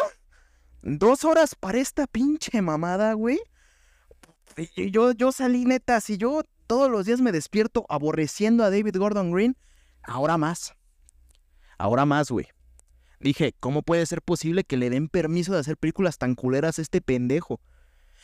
Dos 0.83 1.25
horas 1.25 1.55
para 1.55 1.79
esta 1.79 2.07
pinche 2.07 2.63
mamada, 2.63 3.13
güey. 3.13 3.39
Yo, 4.77 5.13
yo 5.13 5.33
salí 5.33 5.65
neta, 5.65 6.01
si 6.01 6.17
yo 6.17 6.43
todos 6.67 6.91
los 6.91 7.07
días 7.07 7.21
me 7.21 7.33
despierto 7.33 7.85
aborreciendo 7.89 8.65
a 8.65 8.71
David 8.71 8.97
Gordon 8.97 9.33
Green, 9.33 9.57
ahora 10.03 10.39
más. 10.39 10.75
Ahora 11.79 12.05
más, 12.05 12.31
güey. 12.31 12.47
Dije, 13.21 13.55
¿cómo 13.61 13.83
puede 13.83 14.07
ser 14.07 14.23
posible 14.23 14.65
que 14.65 14.77
le 14.77 14.91
den 14.91 15.09
permiso 15.09 15.53
de 15.53 15.61
hacer 15.61 15.77
películas 15.77 16.17
tan 16.17 16.35
culeras 16.35 16.79
a 16.79 16.83
este 16.83 17.01
pendejo? 17.01 17.61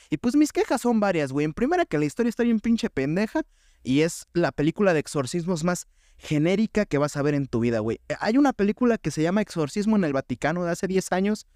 Y 0.08 0.16
pues 0.18 0.36
mis 0.36 0.52
quejas 0.52 0.80
son 0.80 1.00
varias, 1.00 1.32
güey. 1.32 1.44
En 1.44 1.52
primera, 1.52 1.84
que 1.84 1.98
la 1.98 2.04
historia 2.04 2.30
está 2.30 2.44
bien 2.44 2.60
pinche 2.60 2.88
pendeja 2.88 3.42
y 3.82 4.00
es 4.00 4.26
la 4.32 4.52
película 4.52 4.94
de 4.94 5.00
exorcismos 5.00 5.64
más 5.64 5.86
genérica 6.16 6.86
que 6.86 6.98
vas 6.98 7.16
a 7.16 7.22
ver 7.22 7.34
en 7.34 7.46
tu 7.46 7.60
vida, 7.60 7.80
güey. 7.80 8.00
Hay 8.20 8.38
una 8.38 8.52
película 8.52 8.96
que 8.96 9.10
se 9.10 9.22
llama 9.22 9.42
Exorcismo 9.42 9.96
en 9.96 10.04
el 10.04 10.12
Vaticano 10.12 10.64
de 10.64 10.70
hace 10.70 10.86
10 10.86 11.12
años 11.12 11.46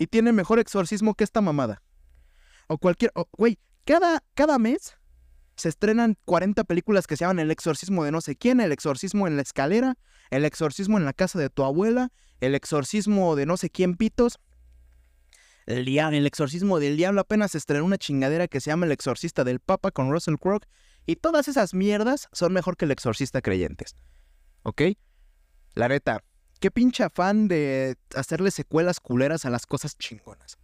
y 0.00 0.06
tiene 0.06 0.32
mejor 0.32 0.58
exorcismo 0.58 1.14
que 1.14 1.24
esta 1.24 1.42
mamada. 1.42 1.82
O 2.68 2.78
cualquier... 2.78 3.12
Güey, 3.36 3.58
cada, 3.84 4.24
cada 4.32 4.58
mes 4.58 4.96
se 5.56 5.68
estrenan 5.68 6.16
40 6.24 6.64
películas 6.64 7.06
que 7.06 7.18
se 7.18 7.24
llaman 7.24 7.38
El 7.38 7.50
exorcismo 7.50 8.02
de 8.02 8.10
no 8.10 8.22
sé 8.22 8.34
quién, 8.34 8.60
El 8.62 8.72
exorcismo 8.72 9.26
en 9.26 9.36
la 9.36 9.42
escalera, 9.42 9.98
El 10.30 10.46
exorcismo 10.46 10.96
en 10.96 11.04
la 11.04 11.12
casa 11.12 11.38
de 11.38 11.50
tu 11.50 11.64
abuela, 11.64 12.12
El 12.40 12.54
exorcismo 12.54 13.36
de 13.36 13.44
no 13.44 13.58
sé 13.58 13.68
quién 13.68 13.94
pitos. 13.94 14.38
El, 15.66 15.86
el 15.86 16.26
exorcismo 16.26 16.80
del 16.80 16.96
diablo 16.96 17.20
apenas 17.20 17.54
estrenó 17.54 17.84
una 17.84 17.98
chingadera 17.98 18.48
que 18.48 18.62
se 18.62 18.70
llama 18.70 18.86
El 18.86 18.92
exorcista 18.92 19.44
del 19.44 19.60
Papa 19.60 19.90
con 19.90 20.10
Russell 20.10 20.36
Crowe. 20.36 20.66
Y 21.04 21.16
todas 21.16 21.46
esas 21.46 21.74
mierdas 21.74 22.30
son 22.32 22.54
mejor 22.54 22.78
que 22.78 22.86
El 22.86 22.92
exorcista 22.92 23.42
creyentes. 23.42 23.94
¿Ok? 24.62 24.80
La 25.74 25.88
neta, 25.88 26.24
qué 26.60 26.70
pinche 26.70 27.02
afán 27.02 27.48
de 27.48 27.96
hacerle 28.14 28.50
secuelas 28.50 29.00
culeras 29.00 29.44
a 29.44 29.50
las 29.50 29.66
cosas 29.66 29.96
chingonas. 29.98 30.58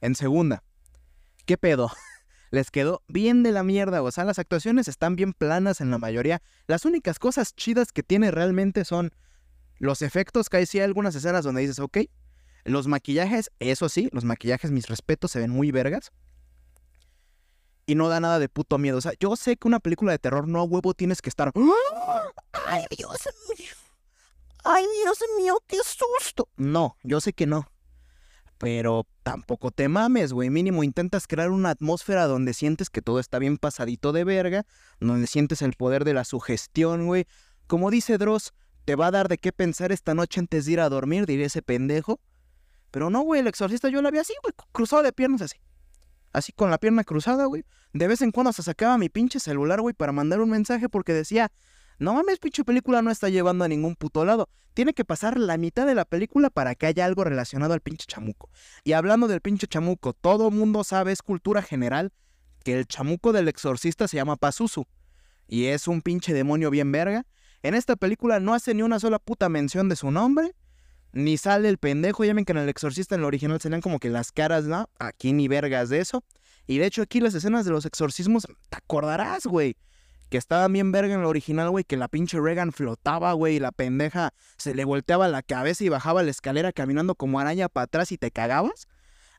En 0.00 0.14
segunda, 0.14 0.64
¿qué 1.46 1.56
pedo? 1.56 1.90
les 2.50 2.70
quedó 2.70 3.02
bien 3.08 3.42
de 3.42 3.52
la 3.52 3.62
mierda. 3.62 4.02
O 4.02 4.10
sea, 4.10 4.24
las 4.24 4.38
actuaciones 4.38 4.88
están 4.88 5.16
bien 5.16 5.32
planas 5.32 5.80
en 5.80 5.90
la 5.90 5.98
mayoría. 5.98 6.42
Las 6.66 6.84
únicas 6.84 7.18
cosas 7.18 7.54
chidas 7.54 7.92
que 7.92 8.02
tiene 8.02 8.30
realmente 8.30 8.84
son 8.84 9.12
los 9.78 10.02
efectos, 10.02 10.48
que 10.48 10.58
hay 10.58 10.66
sí 10.66 10.78
hay 10.78 10.84
algunas 10.84 11.14
escenas 11.14 11.44
donde 11.44 11.62
dices, 11.62 11.78
ok. 11.78 11.98
Los 12.64 12.86
maquillajes, 12.86 13.50
eso 13.58 13.88
sí, 13.88 14.08
los 14.12 14.24
maquillajes, 14.24 14.70
mis 14.70 14.86
respetos, 14.86 15.32
se 15.32 15.40
ven 15.40 15.50
muy 15.50 15.72
vergas. 15.72 16.12
Y 17.86 17.96
no 17.96 18.08
da 18.08 18.20
nada 18.20 18.38
de 18.38 18.48
puto 18.48 18.78
miedo. 18.78 18.98
O 18.98 19.00
sea, 19.00 19.12
yo 19.18 19.34
sé 19.34 19.56
que 19.56 19.66
una 19.66 19.80
película 19.80 20.12
de 20.12 20.18
terror 20.18 20.46
no 20.46 20.60
a 20.60 20.64
huevo 20.64 20.94
tienes 20.94 21.20
que 21.20 21.28
estar. 21.28 21.52
¡Ay, 22.52 22.84
Dios 22.96 23.18
mío! 23.58 23.81
¡Ay, 24.64 24.84
Dios 25.02 25.18
mío, 25.38 25.58
qué 25.66 25.78
susto! 25.78 26.48
No, 26.56 26.96
yo 27.02 27.20
sé 27.20 27.32
que 27.32 27.46
no. 27.46 27.68
Pero 28.58 29.08
tampoco 29.24 29.72
te 29.72 29.88
mames, 29.88 30.32
güey. 30.32 30.48
Mínimo 30.48 30.84
intentas 30.84 31.26
crear 31.26 31.50
una 31.50 31.70
atmósfera 31.70 32.26
donde 32.26 32.54
sientes 32.54 32.90
que 32.90 33.02
todo 33.02 33.18
está 33.18 33.40
bien 33.40 33.58
pasadito 33.58 34.12
de 34.12 34.22
verga, 34.22 34.66
donde 35.00 35.26
sientes 35.26 35.62
el 35.62 35.72
poder 35.72 36.04
de 36.04 36.14
la 36.14 36.24
sugestión, 36.24 37.06
güey. 37.06 37.26
Como 37.66 37.90
dice 37.90 38.18
Dross, 38.18 38.52
te 38.84 38.94
va 38.94 39.08
a 39.08 39.10
dar 39.10 39.28
de 39.28 39.38
qué 39.38 39.52
pensar 39.52 39.90
esta 39.90 40.14
noche 40.14 40.38
antes 40.38 40.66
de 40.66 40.72
ir 40.72 40.80
a 40.80 40.88
dormir, 40.88 41.26
diría 41.26 41.46
ese 41.46 41.62
pendejo. 41.62 42.20
Pero 42.92 43.10
no, 43.10 43.22
güey, 43.22 43.40
el 43.40 43.48
exorcista 43.48 43.88
yo 43.88 44.00
la 44.00 44.12
vi 44.12 44.18
así, 44.18 44.34
güey, 44.42 44.54
cruzado 44.70 45.02
de 45.02 45.12
piernas 45.12 45.42
así. 45.42 45.58
Así 46.32 46.52
con 46.52 46.70
la 46.70 46.78
pierna 46.78 47.02
cruzada, 47.02 47.46
güey. 47.46 47.64
De 47.92 48.06
vez 48.06 48.22
en 48.22 48.30
cuando 48.30 48.52
se 48.52 48.62
sacaba 48.62 48.96
mi 48.96 49.08
pinche 49.08 49.40
celular, 49.40 49.80
güey, 49.80 49.94
para 49.94 50.12
mandar 50.12 50.40
un 50.40 50.50
mensaje 50.50 50.88
porque 50.88 51.12
decía, 51.12 51.50
no 51.98 52.14
mames, 52.14 52.38
pinche 52.38 52.64
película 52.64 53.02
no 53.02 53.10
está 53.10 53.28
llevando 53.28 53.64
a 53.64 53.68
ningún 53.68 53.96
puto 53.96 54.24
lado. 54.24 54.48
Tiene 54.74 54.94
que 54.94 55.04
pasar 55.04 55.38
la 55.38 55.56
mitad 55.56 55.86
de 55.86 55.94
la 55.94 56.04
película 56.04 56.50
para 56.50 56.74
que 56.74 56.86
haya 56.86 57.04
algo 57.04 57.24
relacionado 57.24 57.74
al 57.74 57.80
pinche 57.80 58.06
chamuco. 58.06 58.50
Y 58.84 58.92
hablando 58.92 59.28
del 59.28 59.40
pinche 59.40 59.66
chamuco, 59.66 60.12
todo 60.12 60.50
mundo 60.50 60.82
sabe, 60.84 61.12
es 61.12 61.22
cultura 61.22 61.62
general, 61.62 62.12
que 62.64 62.78
el 62.78 62.86
chamuco 62.86 63.32
del 63.32 63.48
exorcista 63.48 64.08
se 64.08 64.16
llama 64.16 64.36
Pazuzu. 64.36 64.86
Y 65.46 65.66
es 65.66 65.88
un 65.88 66.00
pinche 66.00 66.32
demonio 66.32 66.70
bien 66.70 66.90
verga. 66.90 67.26
En 67.62 67.74
esta 67.74 67.96
película 67.96 68.40
no 68.40 68.54
hace 68.54 68.74
ni 68.74 68.82
una 68.82 68.98
sola 68.98 69.18
puta 69.18 69.48
mención 69.48 69.88
de 69.88 69.96
su 69.96 70.10
nombre. 70.10 70.54
Ni 71.12 71.36
sale 71.36 71.68
el 71.68 71.76
pendejo. 71.76 72.24
Ya 72.24 72.32
ven 72.32 72.44
que 72.44 72.52
en 72.52 72.58
el 72.58 72.68
exorcista 72.68 73.14
en 73.14 73.20
el 73.20 73.26
original 73.26 73.60
serían 73.60 73.82
como 73.82 73.98
que 73.98 74.08
las 74.08 74.32
caras, 74.32 74.64
¿no? 74.64 74.88
Aquí 74.98 75.32
ni 75.32 75.46
vergas 75.46 75.90
de 75.90 76.00
eso. 76.00 76.24
Y 76.66 76.78
de 76.78 76.86
hecho 76.86 77.02
aquí 77.02 77.20
las 77.20 77.34
escenas 77.34 77.66
de 77.66 77.72
los 77.72 77.84
exorcismos, 77.84 78.46
te 78.70 78.76
acordarás, 78.76 79.44
güey 79.44 79.76
que 80.32 80.38
estaba 80.38 80.66
bien 80.68 80.92
verga 80.92 81.12
en 81.12 81.20
el 81.20 81.26
original, 81.26 81.68
güey, 81.68 81.84
que 81.84 81.98
la 81.98 82.08
pinche 82.08 82.40
Regan 82.40 82.72
flotaba, 82.72 83.34
güey, 83.34 83.56
y 83.56 83.60
la 83.60 83.70
pendeja 83.70 84.32
se 84.56 84.74
le 84.74 84.86
volteaba 84.86 85.28
la 85.28 85.42
cabeza 85.42 85.84
y 85.84 85.90
bajaba 85.90 86.22
la 86.22 86.30
escalera 86.30 86.72
caminando 86.72 87.14
como 87.14 87.38
araña 87.38 87.68
para 87.68 87.84
atrás 87.84 88.12
y 88.12 88.16
te 88.16 88.30
cagabas. 88.30 88.88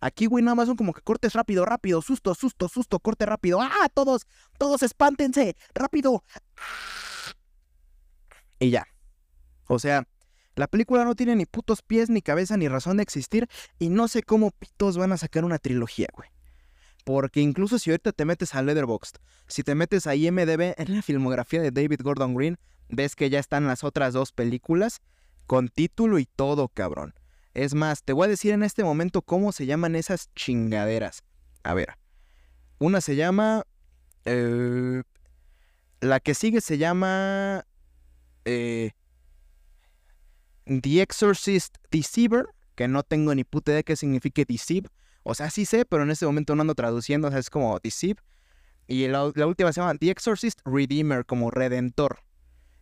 Aquí, 0.02 0.28
güey, 0.28 0.44
nada 0.44 0.54
más 0.54 0.68
son 0.68 0.78
como 0.78 0.94
que 0.94 1.02
cortes 1.02 1.34
rápido, 1.34 1.66
rápido, 1.66 2.04
susto, 2.04 2.36
susto, 2.36 2.70
susto, 2.70 3.00
corte 3.00 3.26
rápido. 3.26 3.60
¡Ah! 3.60 3.90
Todos, 3.92 4.28
todos 4.60 4.84
espántense, 4.84 5.56
rápido. 5.74 6.24
Y 8.60 8.70
ya. 8.70 8.86
O 9.66 9.80
sea, 9.80 10.08
la 10.54 10.68
película 10.68 11.06
no 11.06 11.16
tiene 11.16 11.36
ni 11.36 11.48
putos 11.48 11.82
pies, 11.82 12.12
ni 12.12 12.22
cabeza, 12.22 12.56
ni 12.56 12.68
razón 12.68 12.98
de 12.98 13.04
existir. 13.04 13.48
Y 13.80 13.90
no 13.90 14.08
sé 14.08 14.22
cómo 14.22 14.52
pitos 14.52 14.96
van 14.96 15.12
a 15.12 15.18
sacar 15.18 15.44
una 15.44 15.58
trilogía, 15.58 16.10
güey. 16.14 16.30
Porque 17.04 17.42
incluso 17.42 17.80
si 17.80 17.90
ahorita 17.90 18.12
te 18.14 18.26
metes 18.26 18.56
a 18.56 18.62
Letterboxd, 18.62 19.18
si 19.48 19.64
te 19.64 19.76
metes 19.76 20.08
a 20.08 20.16
IMDB 20.16 20.74
en 20.78 20.96
la 20.96 21.02
filmografía 21.02 21.62
de 21.62 21.72
David 21.72 22.02
Gordon 22.02 22.34
Green, 22.34 22.58
ves 22.90 23.16
que 23.16 23.30
ya 23.30 23.40
están 23.40 23.68
las 23.68 23.84
otras 23.84 24.14
dos 24.14 24.32
películas 24.32 25.02
con 25.46 25.68
título 25.68 26.20
y 26.20 26.26
todo, 26.26 26.70
cabrón. 26.70 27.14
Es 27.54 27.76
más, 27.76 28.04
te 28.04 28.14
voy 28.14 28.26
a 28.26 28.30
decir 28.30 28.54
en 28.54 28.64
este 28.64 28.84
momento 28.84 29.22
cómo 29.22 29.52
se 29.52 29.66
llaman 29.66 29.96
esas 29.96 30.34
chingaderas. 30.34 31.24
A 31.64 31.74
ver, 31.74 31.98
una 32.80 33.02
se 33.02 33.16
llama... 33.16 33.66
Eh, 34.26 35.04
la 36.00 36.20
que 36.20 36.34
sigue 36.34 36.62
se 36.62 36.78
llama... 36.78 37.66
Eh, 38.46 38.92
The 40.66 41.02
Exorcist 41.02 41.76
Deceiver, 41.92 42.46
que 42.76 42.88
no 42.88 43.04
tengo 43.04 43.36
ni 43.36 43.44
puta 43.44 43.72
idea 43.72 43.78
de 43.78 43.84
qué 43.84 43.96
significa 43.96 44.44
deceive. 44.48 44.90
O 45.24 45.36
sea, 45.36 45.50
sí 45.50 45.66
sé, 45.66 45.86
pero 45.86 46.04
en 46.04 46.12
este 46.12 46.26
momento 46.26 46.56
no 46.56 46.62
ando 46.62 46.76
traduciendo, 46.76 47.30
o 47.30 47.32
sea, 47.32 47.40
es 47.40 47.50
como 47.50 47.80
Deceive. 47.80 48.22
Y 48.88 49.08
la, 49.08 49.24
última 49.24 49.72
se 49.72 49.80
llama 49.80 49.96
The 49.96 50.12
Exorcist 50.12 50.60
Redeemer, 50.66 51.26
como 51.26 51.50
Redentor. 51.50 52.20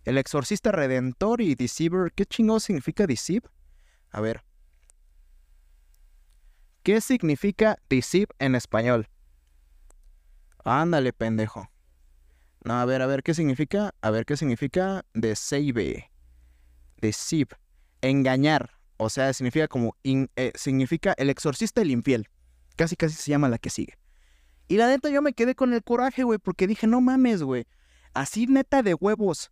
El 0.04 0.18
Exorcista 0.18 0.72
Redentor 0.72 1.42
y 1.42 1.54
Deceiver, 1.54 2.12
¿qué 2.12 2.26
chingo 2.26 2.60
significa 2.60 3.06
Deceive? 3.06 3.48
A 4.10 4.20
ver. 4.20 4.44
¿Qué 6.82 7.00
significa 7.02 7.78
Deceive 7.88 8.30
en 8.40 8.56
español? 8.56 9.08
Ándale, 10.64 11.14
pendejo. 11.14 11.70
No, 12.64 12.80
a 12.80 12.86
ver, 12.86 13.04
a 13.04 13.08
ver, 13.08 13.22
¿qué 13.22 13.36
significa? 13.36 13.94
A 14.02 14.10
ver, 14.10 14.26
¿qué 14.26 14.38
significa 14.38 15.06
Deceive? 15.14 16.12
Deceive. 16.98 17.56
Engañar. 18.02 18.81
O 19.04 19.10
sea, 19.10 19.34
significa 19.34 19.68
como, 19.68 19.98
eh, 20.04 20.52
significa 20.54 21.16
el 21.18 21.32
exorcista 21.32 21.82
el 21.82 21.90
infiel. 21.90 22.30
Casi, 22.76 22.96
casi 22.96 23.16
se 23.16 23.32
llama 23.32 23.50
la 23.50 23.58
que 23.58 23.72
sigue. 23.72 23.98
Y 24.68 24.78
la 24.78 24.88
neta 24.88 25.10
yo 25.10 25.24
me 25.24 25.34
quedé 25.34 25.56
con 25.56 25.74
el 25.74 25.82
coraje, 25.82 26.22
güey, 26.22 26.38
porque 26.38 26.68
dije, 26.68 26.86
no 26.86 27.02
mames, 27.02 27.42
güey. 27.42 27.66
Así 28.14 28.46
neta 28.46 28.84
de 28.84 28.94
huevos. 28.94 29.50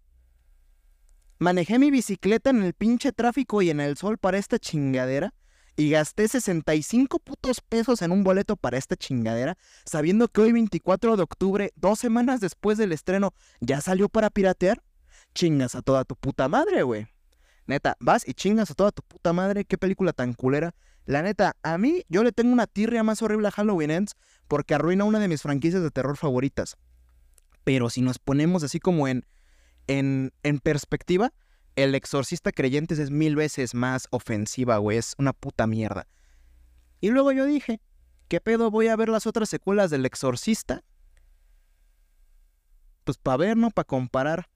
Manejé 1.39 1.79
mi 1.79 1.89
bicicleta 1.89 2.51
en 2.51 2.61
el 2.61 2.75
pinche 2.75 3.11
tráfico 3.11 3.63
y 3.63 3.71
en 3.71 3.79
el 3.79 3.97
sol 3.97 4.19
para 4.19 4.37
esta 4.37 4.59
chingadera. 4.59 5.33
Y 5.75 5.89
gasté 5.89 6.27
65 6.27 7.17
putos 7.17 7.59
pesos 7.61 8.03
en 8.03 8.11
un 8.11 8.23
boleto 8.23 8.55
para 8.55 8.77
esta 8.77 8.97
chingadera, 8.97 9.57
sabiendo 9.83 10.27
que 10.27 10.41
hoy 10.41 10.51
24 10.51 11.17
de 11.17 11.23
octubre, 11.23 11.73
dos 11.75 11.97
semanas 11.97 12.39
después 12.39 12.77
del 12.77 12.91
estreno, 12.91 13.33
ya 13.61 13.81
salió 13.81 14.09
para 14.09 14.29
piratear. 14.29 14.83
Chingas 15.33 15.73
a 15.73 15.81
toda 15.81 16.05
tu 16.05 16.15
puta 16.15 16.47
madre, 16.47 16.83
güey. 16.83 17.07
Neta, 17.69 17.95
vas 17.99 18.27
y 18.27 18.33
chingas 18.33 18.71
a 18.71 18.73
toda 18.73 18.91
tu 18.91 19.03
puta 19.03 19.31
madre. 19.31 19.63
Qué 19.63 19.77
película 19.77 20.11
tan 20.11 20.33
culera. 20.33 20.73
La 21.05 21.21
neta, 21.21 21.55
a 21.61 21.77
mí 21.77 22.03
yo 22.09 22.23
le 22.23 22.31
tengo 22.31 22.51
una 22.51 22.65
tirria 22.65 23.03
más 23.03 23.21
horrible 23.21 23.47
a 23.47 23.51
Halloween 23.51 23.91
Ends 23.91 24.15
porque 24.47 24.73
arruina 24.73 25.03
una 25.03 25.19
de 25.19 25.27
mis 25.27 25.43
franquicias 25.43 25.83
de 25.83 25.91
terror 25.91 26.17
favoritas. 26.17 26.77
Pero 27.63 27.91
si 27.91 28.01
nos 28.01 28.17
ponemos 28.17 28.63
así 28.63 28.79
como 28.79 29.07
en, 29.07 29.23
en, 29.85 30.33
en 30.41 30.57
perspectiva, 30.57 31.31
El 31.75 31.93
Exorcista 31.93 32.51
Creyentes 32.51 32.97
es 32.97 33.11
mil 33.11 33.35
veces 33.35 33.75
más 33.75 34.07
ofensiva, 34.09 34.77
güey. 34.77 34.97
Es 34.97 35.13
una 35.19 35.33
puta 35.33 35.67
mierda. 35.67 36.07
Y 37.01 37.11
luego 37.11 37.31
yo 37.33 37.45
dije, 37.45 37.81
¿qué 38.29 38.41
pedo 38.41 38.71
voy 38.71 38.87
a 38.87 38.95
ver 38.95 39.09
las 39.09 39.27
otras 39.27 39.47
secuelas 39.47 39.91
del 39.91 40.07
Exorcista? 40.07 40.83
Pues 43.03 43.19
para 43.19 43.37
ver, 43.37 43.57
¿no? 43.57 43.69
Para 43.69 43.85
comparar. 43.85 44.49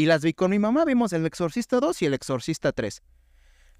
Y 0.00 0.06
las 0.06 0.22
vi 0.22 0.32
con 0.32 0.50
mi 0.50 0.58
mamá, 0.58 0.86
vimos 0.86 1.12
El 1.12 1.26
Exorcista 1.26 1.78
2 1.78 2.00
y 2.00 2.06
El 2.06 2.14
Exorcista 2.14 2.72
3. 2.72 3.02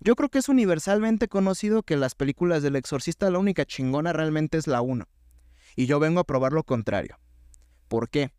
Yo 0.00 0.14
creo 0.16 0.28
que 0.28 0.40
es 0.40 0.50
universalmente 0.50 1.28
conocido 1.28 1.82
que 1.82 1.96
las 1.96 2.14
películas 2.14 2.62
del 2.62 2.76
Exorcista 2.76 3.30
la 3.30 3.38
única 3.38 3.64
chingona 3.64 4.12
realmente 4.12 4.58
es 4.58 4.66
la 4.66 4.82
1. 4.82 5.08
Y 5.76 5.86
yo 5.86 5.98
vengo 5.98 6.20
a 6.20 6.24
probar 6.24 6.52
lo 6.52 6.62
contrario. 6.62 7.18
¿Por 7.88 8.10
qué? 8.10 8.32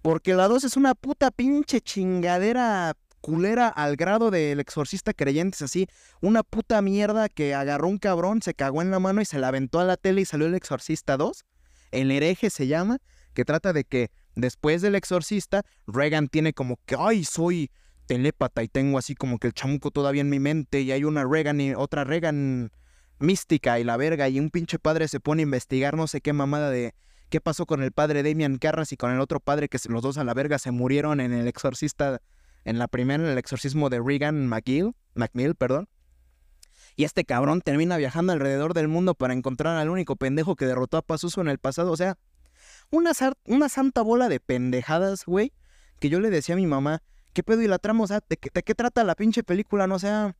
Porque 0.00 0.34
la 0.34 0.46
2 0.46 0.62
es 0.62 0.76
una 0.76 0.94
puta 0.94 1.32
pinche 1.32 1.80
chingadera 1.80 2.96
culera 3.20 3.66
al 3.66 3.96
grado 3.96 4.30
del 4.30 4.60
exorcista 4.60 5.12
creyentes 5.12 5.60
así, 5.60 5.88
una 6.20 6.44
puta 6.44 6.80
mierda 6.82 7.28
que 7.28 7.52
agarró 7.52 7.88
un 7.88 7.98
cabrón, 7.98 8.42
se 8.42 8.54
cagó 8.54 8.80
en 8.80 8.92
la 8.92 9.00
mano 9.00 9.20
y 9.20 9.24
se 9.24 9.40
la 9.40 9.48
aventó 9.48 9.80
a 9.80 9.84
la 9.84 9.96
tele 9.96 10.20
y 10.20 10.24
salió 10.24 10.46
el 10.46 10.54
exorcista 10.54 11.16
2. 11.16 11.44
El 11.90 12.12
hereje 12.12 12.48
se 12.48 12.68
llama, 12.68 12.98
que 13.32 13.44
trata 13.44 13.72
de 13.72 13.82
que 13.82 14.12
después 14.34 14.82
del 14.82 14.94
exorcista, 14.94 15.62
Reagan 15.86 16.28
tiene 16.28 16.52
como 16.52 16.78
que, 16.86 16.96
ay, 16.98 17.24
soy 17.24 17.70
telépata 18.06 18.62
y 18.62 18.68
tengo 18.68 18.98
así 18.98 19.14
como 19.14 19.38
que 19.38 19.46
el 19.46 19.54
chamuco 19.54 19.90
todavía 19.90 20.20
en 20.20 20.30
mi 20.30 20.38
mente 20.38 20.80
y 20.80 20.92
hay 20.92 21.04
una 21.04 21.24
Regan 21.24 21.60
y 21.60 21.74
otra 21.74 22.04
Regan 22.04 22.70
mística 23.18 23.78
y 23.78 23.84
la 23.84 23.96
verga 23.96 24.28
y 24.28 24.38
un 24.38 24.50
pinche 24.50 24.78
padre 24.78 25.08
se 25.08 25.20
pone 25.20 25.42
a 25.42 25.44
investigar 25.44 25.96
no 25.96 26.06
sé 26.06 26.20
qué 26.20 26.32
mamada 26.32 26.70
de 26.70 26.94
qué 27.30 27.40
pasó 27.40 27.66
con 27.66 27.82
el 27.82 27.92
padre 27.92 28.22
Damian 28.22 28.58
Carras 28.58 28.92
y 28.92 28.96
con 28.96 29.10
el 29.10 29.20
otro 29.20 29.40
padre 29.40 29.68
que 29.68 29.78
los 29.88 30.02
dos 30.02 30.18
a 30.18 30.24
la 30.24 30.34
verga 30.34 30.58
se 30.58 30.70
murieron 30.70 31.20
en 31.20 31.32
el 31.32 31.48
exorcista, 31.48 32.20
en 32.64 32.78
la 32.78 32.88
primera, 32.88 33.24
en 33.24 33.30
el 33.30 33.38
exorcismo 33.38 33.90
de 33.90 34.00
Regan 34.00 34.46
McGill, 34.46 34.94
McMill, 35.14 35.54
perdón. 35.54 35.88
Y 36.96 37.04
este 37.04 37.24
cabrón 37.24 37.60
termina 37.60 37.96
viajando 37.96 38.32
alrededor 38.32 38.72
del 38.72 38.86
mundo 38.86 39.14
para 39.14 39.34
encontrar 39.34 39.76
al 39.78 39.90
único 39.90 40.14
pendejo 40.14 40.54
que 40.54 40.66
derrotó 40.66 40.96
a 40.96 41.02
Pazuzu 41.02 41.40
en 41.40 41.48
el 41.48 41.58
pasado. 41.58 41.90
O 41.90 41.96
sea, 41.96 42.18
una, 42.90 43.12
una 43.46 43.68
santa 43.68 44.02
bola 44.02 44.28
de 44.28 44.40
pendejadas, 44.40 45.24
güey, 45.26 45.52
que 46.00 46.08
yo 46.08 46.20
le 46.20 46.30
decía 46.30 46.54
a 46.54 46.58
mi 46.58 46.66
mamá, 46.66 47.02
¿qué 47.32 47.42
pedo 47.42 47.62
y 47.62 47.68
la 47.68 47.78
trama? 47.78 48.04
O 48.04 48.06
¿de, 48.06 48.20
qué 48.36 48.74
trata 48.74 49.04
la 49.04 49.14
pinche 49.14 49.42
película? 49.42 49.86
No 49.86 49.98
sea... 49.98 50.36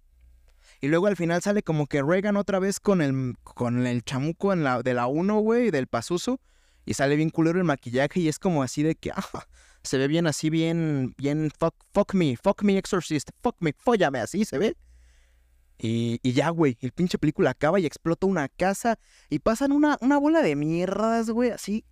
Y 0.80 0.88
luego 0.88 1.06
al 1.06 1.16
final 1.16 1.40
sale 1.42 1.62
como 1.62 1.86
que 1.86 2.02
Regan 2.02 2.36
otra 2.36 2.58
vez 2.58 2.80
con 2.80 3.00
el, 3.00 3.36
con 3.42 3.86
el 3.86 4.02
chamuco 4.02 4.52
en 4.52 4.64
la, 4.64 4.82
de 4.82 4.94
la 4.94 5.06
1, 5.06 5.38
güey, 5.40 5.70
del 5.70 5.86
Pazuzu. 5.86 6.38
Y 6.84 6.94
sale 6.94 7.16
bien 7.16 7.30
culero 7.30 7.58
el 7.58 7.64
maquillaje 7.64 8.20
y 8.20 8.28
es 8.28 8.38
como 8.38 8.62
así 8.62 8.82
de 8.82 8.94
que, 8.94 9.10
ah, 9.10 9.46
se 9.82 9.98
ve 9.98 10.08
bien 10.08 10.26
así, 10.26 10.50
bien, 10.50 11.14
bien, 11.16 11.50
fuck, 11.58 11.74
fuck 11.92 12.14
me, 12.14 12.36
fuck 12.36 12.62
me 12.62 12.76
exorcist, 12.76 13.30
fuck 13.42 13.56
me, 13.60 13.74
fóllame, 13.76 14.18
así 14.18 14.44
se 14.44 14.58
ve. 14.58 14.76
Y, 15.78 16.20
y 16.22 16.32
ya, 16.32 16.50
güey, 16.50 16.78
el 16.80 16.92
pinche 16.92 17.18
película 17.18 17.50
acaba 17.50 17.80
y 17.80 17.86
explota 17.86 18.26
una 18.26 18.48
casa 18.48 18.98
y 19.28 19.40
pasan 19.40 19.72
una, 19.72 19.98
una 20.00 20.18
bola 20.18 20.42
de 20.42 20.56
mierdas, 20.56 21.30
güey, 21.30 21.50
así. 21.50 21.84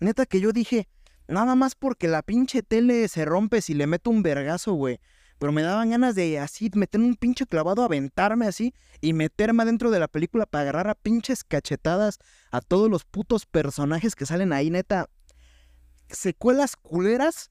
Neta 0.00 0.24
que 0.24 0.40
yo 0.40 0.52
dije, 0.52 0.88
nada 1.28 1.54
más 1.54 1.74
porque 1.74 2.08
la 2.08 2.22
pinche 2.22 2.62
tele 2.62 3.06
se 3.08 3.26
rompe 3.26 3.60
si 3.60 3.74
le 3.74 3.86
meto 3.86 4.10
un 4.10 4.22
vergazo, 4.22 4.72
güey. 4.72 4.98
Pero 5.38 5.52
me 5.52 5.62
daban 5.62 5.90
ganas 5.90 6.14
de 6.14 6.38
así 6.38 6.70
meter 6.74 7.00
un 7.00 7.16
pinche 7.16 7.46
clavado, 7.46 7.82
aventarme 7.82 8.46
así 8.46 8.74
y 9.00 9.12
meterme 9.12 9.62
adentro 9.62 9.90
de 9.90 9.98
la 9.98 10.08
película 10.08 10.44
para 10.46 10.62
agarrar 10.62 10.88
a 10.88 10.94
pinches 10.94 11.44
cachetadas 11.44 12.18
a 12.50 12.60
todos 12.60 12.90
los 12.90 13.04
putos 13.04 13.46
personajes 13.46 14.14
que 14.14 14.26
salen 14.26 14.52
ahí, 14.52 14.70
neta. 14.70 15.08
Secuelas 16.10 16.76
culeras, 16.76 17.50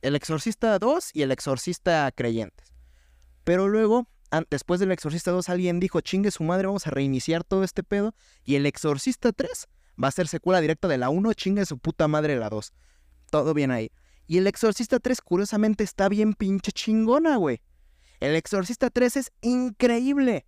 El 0.00 0.16
Exorcista 0.16 0.78
2 0.78 1.10
y 1.12 1.22
El 1.22 1.30
Exorcista 1.30 2.10
Creyentes. 2.14 2.72
Pero 3.44 3.68
luego, 3.68 4.08
después 4.50 4.80
del 4.80 4.92
Exorcista 4.92 5.30
2, 5.30 5.48
alguien 5.48 5.78
dijo, 5.78 6.00
chingue 6.00 6.30
su 6.30 6.42
madre, 6.42 6.66
vamos 6.66 6.86
a 6.86 6.90
reiniciar 6.90 7.44
todo 7.44 7.64
este 7.64 7.82
pedo. 7.82 8.14
Y 8.44 8.54
El 8.54 8.64
Exorcista 8.64 9.32
3 9.32 9.68
va 10.02 10.08
a 10.08 10.12
ser 10.12 10.28
secuela 10.28 10.60
directa 10.60 10.88
de 10.88 10.98
la 10.98 11.10
1, 11.10 11.32
chingue 11.34 11.66
su 11.66 11.78
puta 11.78 12.08
madre 12.08 12.36
la 12.36 12.48
2. 12.48 12.72
Todo 13.30 13.54
bien 13.54 13.70
ahí. 13.70 13.90
Y 14.26 14.38
El 14.38 14.46
Exorcista 14.46 14.98
3, 14.98 15.20
curiosamente, 15.20 15.84
está 15.84 16.08
bien 16.08 16.34
pinche 16.34 16.72
chingona, 16.72 17.36
güey. 17.36 17.60
El 18.20 18.34
Exorcista 18.34 18.90
3 18.90 19.16
es 19.16 19.32
increíble. 19.40 20.46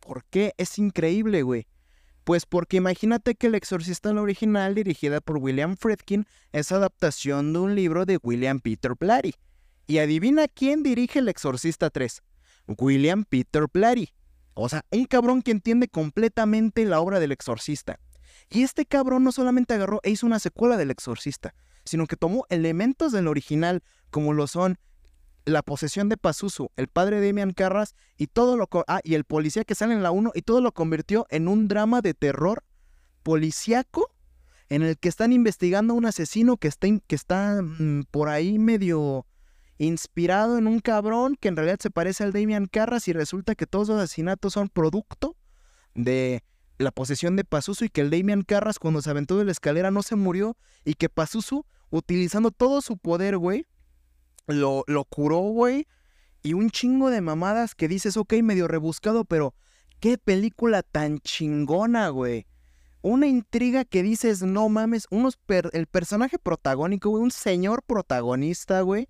¿Por 0.00 0.24
qué 0.24 0.52
es 0.58 0.78
increíble, 0.78 1.42
güey? 1.42 1.66
Pues 2.24 2.44
porque 2.44 2.76
imagínate 2.76 3.34
que 3.34 3.46
El 3.46 3.54
Exorcista 3.54 4.12
la 4.12 4.20
original, 4.20 4.74
dirigida 4.74 5.20
por 5.20 5.38
William 5.38 5.76
Friedkin, 5.76 6.26
es 6.52 6.72
adaptación 6.72 7.52
de 7.52 7.58
un 7.60 7.74
libro 7.74 8.04
de 8.04 8.18
William 8.22 8.60
Peter 8.60 8.92
Blatty. 8.98 9.34
Y 9.86 9.98
adivina 9.98 10.46
quién 10.48 10.82
dirige 10.82 11.20
El 11.20 11.28
Exorcista 11.28 11.88
3. 11.88 12.22
William 12.76 13.24
Peter 13.24 13.64
Blatty. 13.72 14.10
O 14.52 14.68
sea, 14.68 14.84
un 14.90 15.06
cabrón 15.06 15.40
que 15.40 15.52
entiende 15.52 15.88
completamente 15.88 16.84
la 16.84 17.00
obra 17.00 17.20
del 17.20 17.32
Exorcista. 17.32 17.98
Y 18.50 18.62
este 18.62 18.86
cabrón 18.86 19.24
no 19.24 19.32
solamente 19.32 19.74
agarró 19.74 20.00
e 20.02 20.10
hizo 20.10 20.26
una 20.26 20.38
secuela 20.38 20.76
del 20.76 20.90
Exorcista, 20.90 21.54
sino 21.84 22.06
que 22.06 22.16
tomó 22.16 22.46
elementos 22.50 23.12
del 23.12 23.28
original, 23.28 23.82
como 24.10 24.32
lo 24.32 24.46
son 24.46 24.78
la 25.44 25.62
posesión 25.62 26.08
de 26.08 26.16
Pazuzu, 26.16 26.70
el 26.76 26.88
padre 26.88 27.20
de 27.20 27.28
Damian 27.28 27.52
Carras 27.52 27.94
y 28.16 28.26
todo 28.26 28.56
lo 28.56 28.68
ah, 28.86 29.00
y 29.02 29.14
el 29.14 29.24
policía 29.24 29.64
que 29.64 29.74
sale 29.74 29.94
en 29.94 30.02
la 30.02 30.10
1 30.10 30.32
y 30.34 30.42
todo 30.42 30.60
lo 30.60 30.72
convirtió 30.72 31.26
en 31.30 31.48
un 31.48 31.68
drama 31.68 32.00
de 32.02 32.14
terror 32.14 32.64
policíaco 33.22 34.10
en 34.68 34.82
el 34.82 34.98
que 34.98 35.08
están 35.08 35.32
investigando 35.32 35.94
a 35.94 35.96
un 35.96 36.06
asesino 36.06 36.56
que 36.58 36.68
está, 36.68 36.86
que 37.06 37.16
está 37.16 37.62
mm, 37.62 38.04
por 38.10 38.28
ahí 38.28 38.58
medio 38.58 39.26
inspirado 39.78 40.58
en 40.58 40.66
un 40.66 40.80
cabrón 40.80 41.36
que 41.36 41.48
en 41.48 41.56
realidad 41.56 41.78
se 41.80 41.90
parece 41.90 42.24
al 42.24 42.32
Damian 42.32 42.66
Carras 42.66 43.08
y 43.08 43.12
resulta 43.12 43.54
que 43.54 43.66
todos 43.66 43.88
los 43.88 44.00
asesinatos 44.00 44.52
son 44.52 44.68
producto 44.68 45.36
de 45.94 46.42
la 46.78 46.92
posesión 46.92 47.36
de 47.36 47.44
Pazuzu 47.44 47.86
y 47.86 47.88
que 47.88 48.00
el 48.00 48.10
Damian 48.10 48.42
Carras 48.42 48.78
cuando 48.78 49.02
se 49.02 49.10
aventó 49.10 49.36
de 49.36 49.44
la 49.44 49.52
escalera 49.52 49.90
no 49.90 50.02
se 50.02 50.16
murió 50.16 50.56
y 50.84 50.94
que 50.94 51.08
Pazuzu 51.08 51.66
utilizando 51.90 52.50
todo 52.50 52.80
su 52.80 52.96
poder, 52.96 53.36
güey, 53.36 53.66
lo, 54.46 54.84
lo 54.86 55.04
curó, 55.04 55.40
güey. 55.40 55.86
Y 56.42 56.54
un 56.54 56.70
chingo 56.70 57.10
de 57.10 57.20
mamadas 57.20 57.74
que 57.74 57.88
dices, 57.88 58.16
ok, 58.16 58.34
medio 58.42 58.68
rebuscado, 58.68 59.24
pero 59.24 59.54
qué 60.00 60.18
película 60.18 60.82
tan 60.82 61.18
chingona, 61.18 62.08
güey. 62.08 62.46
Una 63.02 63.26
intriga 63.26 63.84
que 63.84 64.02
dices, 64.02 64.42
no 64.42 64.68
mames, 64.68 65.06
unos 65.10 65.38
el 65.72 65.86
personaje 65.86 66.38
protagónico, 66.38 67.10
güey, 67.10 67.22
un 67.22 67.30
señor 67.30 67.82
protagonista, 67.82 68.80
güey. 68.82 69.08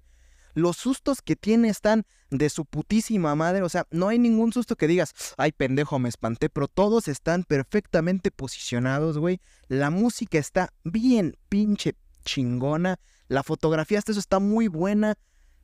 Los 0.59 0.77
sustos 0.77 1.23
que 1.23 1.37
tiene 1.37 1.68
están 1.68 2.05
de 2.31 2.51
su 2.51 2.64
putísima 2.64 3.37
madre. 3.37 3.62
O 3.62 3.68
sea, 3.68 3.87
no 3.92 4.09
hay 4.09 4.18
ningún 4.18 4.53
susto 4.53 4.75
que 4.75 4.88
digas, 4.88 5.14
ay 5.37 5.53
pendejo, 5.53 6.01
me 6.01 6.09
espanté, 6.09 6.49
pero 6.51 6.66
todos 6.66 7.07
están 7.07 7.44
perfectamente 7.44 8.33
posicionados, 8.33 9.18
güey. 9.18 9.40
La 9.68 9.90
música 9.90 10.37
está 10.37 10.73
bien 10.83 11.37
pinche 11.49 11.94
chingona. 12.25 12.99
La 13.29 13.44
fotografía 13.44 13.99
hasta 13.99 14.11
eso 14.11 14.18
está 14.18 14.40
muy 14.40 14.66
buena. 14.66 15.14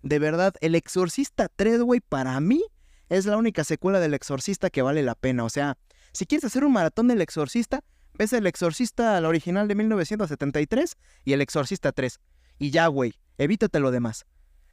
De 0.02 0.20
verdad, 0.20 0.54
El 0.60 0.76
Exorcista 0.76 1.48
3, 1.48 1.82
güey, 1.82 1.98
para 1.98 2.38
mí 2.38 2.62
es 3.08 3.26
la 3.26 3.36
única 3.36 3.64
secuela 3.64 3.98
del 3.98 4.14
Exorcista 4.14 4.70
que 4.70 4.82
vale 4.82 5.02
la 5.02 5.16
pena. 5.16 5.42
O 5.42 5.50
sea, 5.50 5.76
si 6.12 6.24
quieres 6.24 6.44
hacer 6.44 6.64
un 6.64 6.72
maratón 6.72 7.08
del 7.08 7.20
Exorcista, 7.20 7.80
ves 8.16 8.32
El 8.32 8.46
Exorcista, 8.46 9.20
la 9.20 9.28
original 9.28 9.66
de 9.66 9.74
1973 9.74 10.96
y 11.24 11.32
El 11.32 11.40
Exorcista 11.40 11.90
3. 11.90 12.20
Y 12.60 12.70
ya, 12.70 12.86
güey, 12.86 13.14
evítate 13.38 13.80
lo 13.80 13.90
demás. 13.90 14.24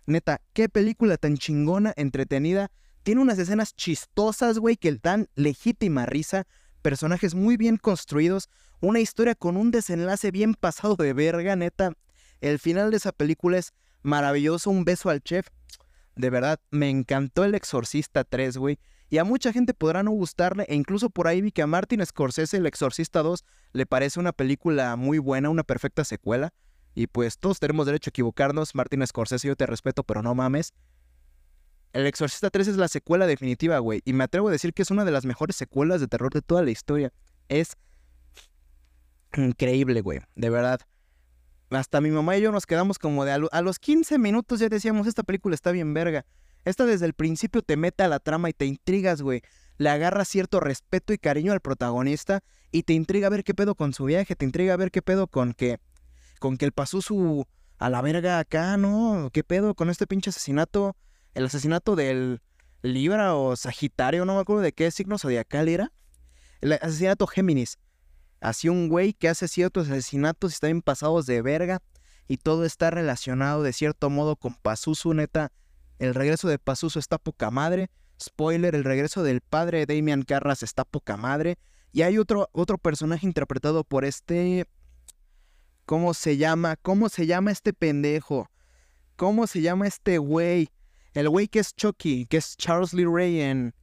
Neta, 0.06 0.42
qué 0.54 0.68
película 0.70 1.18
tan 1.18 1.38
chingona, 1.38 1.94
entretenida. 1.96 2.72
Tiene 3.04 3.22
unas 3.22 3.40
escenas 3.40 3.76
chistosas, 3.76 4.60
güey, 4.60 4.78
que 4.78 4.92
dan 5.02 5.28
legítima 5.36 6.06
risa. 6.06 6.48
Personajes 6.82 7.36
muy 7.36 7.58
bien 7.58 7.78
construidos. 7.78 8.50
Una 8.80 9.00
historia 9.00 9.36
con 9.36 9.58
un 9.58 9.72
desenlace 9.72 10.32
bien 10.32 10.56
pasado 10.56 10.96
de 10.96 11.14
verga, 11.14 11.56
neta. 11.56 11.94
El 12.42 12.60
final 12.60 12.92
de 12.92 12.98
esa 12.98 13.12
película 13.12 13.58
es 13.58 13.74
maravilloso. 14.02 14.70
Un 14.70 14.86
beso 14.86 15.10
al 15.10 15.22
chef. 15.22 15.48
De 16.16 16.30
verdad, 16.30 16.60
me 16.72 16.90
encantó 16.90 17.44
El 17.44 17.56
Exorcista 17.56 18.24
3, 18.24 18.58
güey. 18.58 18.80
Y 19.10 19.18
a 19.18 19.24
mucha 19.24 19.52
gente 19.52 19.74
podrá 19.74 20.04
no 20.04 20.12
gustarle, 20.12 20.66
e 20.70 20.76
incluso 20.76 21.10
por 21.10 21.28
ahí 21.28 21.42
vi 21.42 21.52
que 21.52 21.62
a 21.62 21.68
Martin 21.68 22.06
Scorsese 22.06 22.58
El 22.58 22.66
Exorcista 22.66 23.22
2 23.22 23.44
le 23.74 23.86
parece 23.86 24.20
una 24.20 24.32
película 24.32 24.96
muy 24.96 25.18
buena, 25.18 25.50
una 25.50 25.64
perfecta 25.64 26.06
secuela. 26.06 26.54
Y 26.94 27.08
pues 27.08 27.38
todos 27.38 27.60
tenemos 27.60 27.86
derecho 27.86 28.10
a 28.10 28.12
equivocarnos. 28.12 28.76
Martin 28.76 29.06
Scorsese, 29.06 29.48
yo 29.48 29.56
te 29.56 29.66
respeto, 29.66 30.04
pero 30.04 30.22
no 30.22 30.36
mames. 30.36 30.74
El 31.94 32.06
Exorcista 32.06 32.50
3 32.50 32.70
es 32.70 32.78
la 32.78 32.88
secuela 32.88 33.28
definitiva, 33.28 33.78
güey. 33.80 34.02
Y 34.06 34.14
me 34.14 34.24
atrevo 34.24 34.48
a 34.48 34.52
decir 34.52 34.74
que 34.74 34.82
es 34.82 34.92
una 34.92 35.04
de 35.06 35.12
las 35.12 35.26
mejores 35.26 35.56
secuelas 35.56 36.00
de 36.00 36.08
terror 36.08 36.34
de 36.34 36.42
toda 36.42 36.64
la 36.64 36.72
historia. 36.72 37.12
Es 37.50 37.76
increíble, 39.36 40.02
güey. 40.02 40.20
De 40.36 40.50
verdad. 40.50 40.80
Hasta 41.70 42.02
mi 42.02 42.12
mamá 42.12 42.38
y 42.38 42.42
yo 42.42 42.52
nos 42.52 42.66
quedamos 42.66 43.00
como 43.00 43.24
de 43.24 43.32
a, 43.32 43.62
los 43.62 43.80
15 43.80 44.18
minutos 44.18 44.60
ya 44.60 44.68
decíamos, 44.68 45.08
esta 45.08 45.24
película 45.24 45.56
está 45.56 45.72
bien 45.72 45.94
verga. 45.94 46.26
Esta 46.66 46.86
desde 46.86 47.06
el 47.06 47.14
principio 47.14 47.62
te 47.62 47.78
mete 47.78 48.04
a 48.04 48.10
la 48.10 48.20
trama 48.20 48.50
y 48.50 48.54
te 48.54 48.66
intrigas, 48.66 49.22
güey. 49.22 49.42
Le 49.78 49.90
agarra 49.90 50.26
cierto 50.26 50.60
respeto 50.60 51.14
y 51.14 51.18
cariño 51.18 51.54
al 51.54 51.62
protagonista 51.62 52.44
y 52.72 52.84
te 52.84 52.94
intriga 52.94 53.28
a 53.28 53.30
ver 53.30 53.44
qué 53.44 53.54
pedo 53.54 53.76
con 53.76 53.94
su 53.94 54.06
viaje, 54.06 54.36
te 54.36 54.46
intriga 54.46 54.74
a 54.74 54.78
ver 54.78 54.92
qué 54.92 55.02
pedo 55.02 55.28
con 55.28 55.54
que 55.54 55.80
con 56.42 56.58
que 56.58 56.66
él 56.66 56.72
pasó 56.72 57.04
su 57.04 57.46
a 57.78 57.90
la 57.90 58.02
verga 58.02 58.40
acá, 58.40 58.76
¿no? 58.76 59.30
¿Qué 59.32 59.44
pedo 59.44 59.76
con 59.76 59.92
este 59.92 60.08
pinche 60.08 60.32
asesinato? 60.32 60.98
El 61.36 61.46
asesinato 61.46 61.96
del 61.96 62.42
Libra 62.82 63.36
o 63.36 63.56
Sagitario, 63.56 64.26
no 64.26 64.34
me 64.34 64.42
acuerdo 64.42 64.64
de 64.64 64.74
qué 64.74 64.90
signo 64.90 65.20
zodiacal 65.20 65.70
era. 65.70 65.94
El 66.60 66.74
asesinato 66.74 67.28
Géminis. 67.28 67.78
Así 68.40 68.70
un 68.70 68.90
güey 68.90 69.14
que 69.14 69.30
hace 69.30 69.48
ciertos 69.48 69.88
asesinatos 69.90 70.52
y 70.52 70.54
está 70.56 70.68
bien 70.68 70.82
pasados 70.82 71.28
de 71.28 71.44
verga. 71.44 71.80
Y 72.28 72.38
todo 72.38 72.66
está 72.66 72.90
relacionado 72.90 73.62
de 73.62 73.72
cierto 73.72 74.10
modo 74.10 74.36
con 74.36 74.56
Pazuzu, 74.56 75.14
neta. 75.14 75.52
El 76.00 76.16
regreso 76.16 76.48
de 76.48 76.58
Pazuzu 76.58 76.98
está 76.98 77.20
poca 77.20 77.52
madre. 77.52 77.92
Spoiler, 78.20 78.74
el 78.74 78.84
regreso 78.84 79.22
del 79.22 79.42
padre 79.42 79.86
de 79.86 79.96
Damian 79.96 80.24
Carras 80.24 80.64
está 80.64 80.86
poca 80.86 81.18
madre. 81.18 81.60
Y 81.92 82.02
hay 82.02 82.18
otro, 82.18 82.50
otro 82.52 82.80
personaje 82.80 83.28
interpretado 83.28 83.84
por 83.84 84.06
este... 84.06 84.66
¿Cómo 85.92 86.14
se 86.14 86.38
llama? 86.38 86.78
¿Cómo 86.78 87.10
se 87.10 87.28
llama 87.28 87.52
este 87.52 87.74
pendejo? 87.74 88.50
¿Cómo 89.18 89.46
se 89.46 89.60
llama 89.60 89.88
este 89.88 90.20
güey? 90.20 90.70
El 91.14 91.28
güey 91.28 91.50
que 91.50 91.60
es 91.60 91.76
Chucky, 91.76 92.28
que 92.28 92.38
es 92.38 92.56
Charles 92.56 92.94
Lee 92.94 93.04
Ray 93.04 93.42
en... 93.42 93.76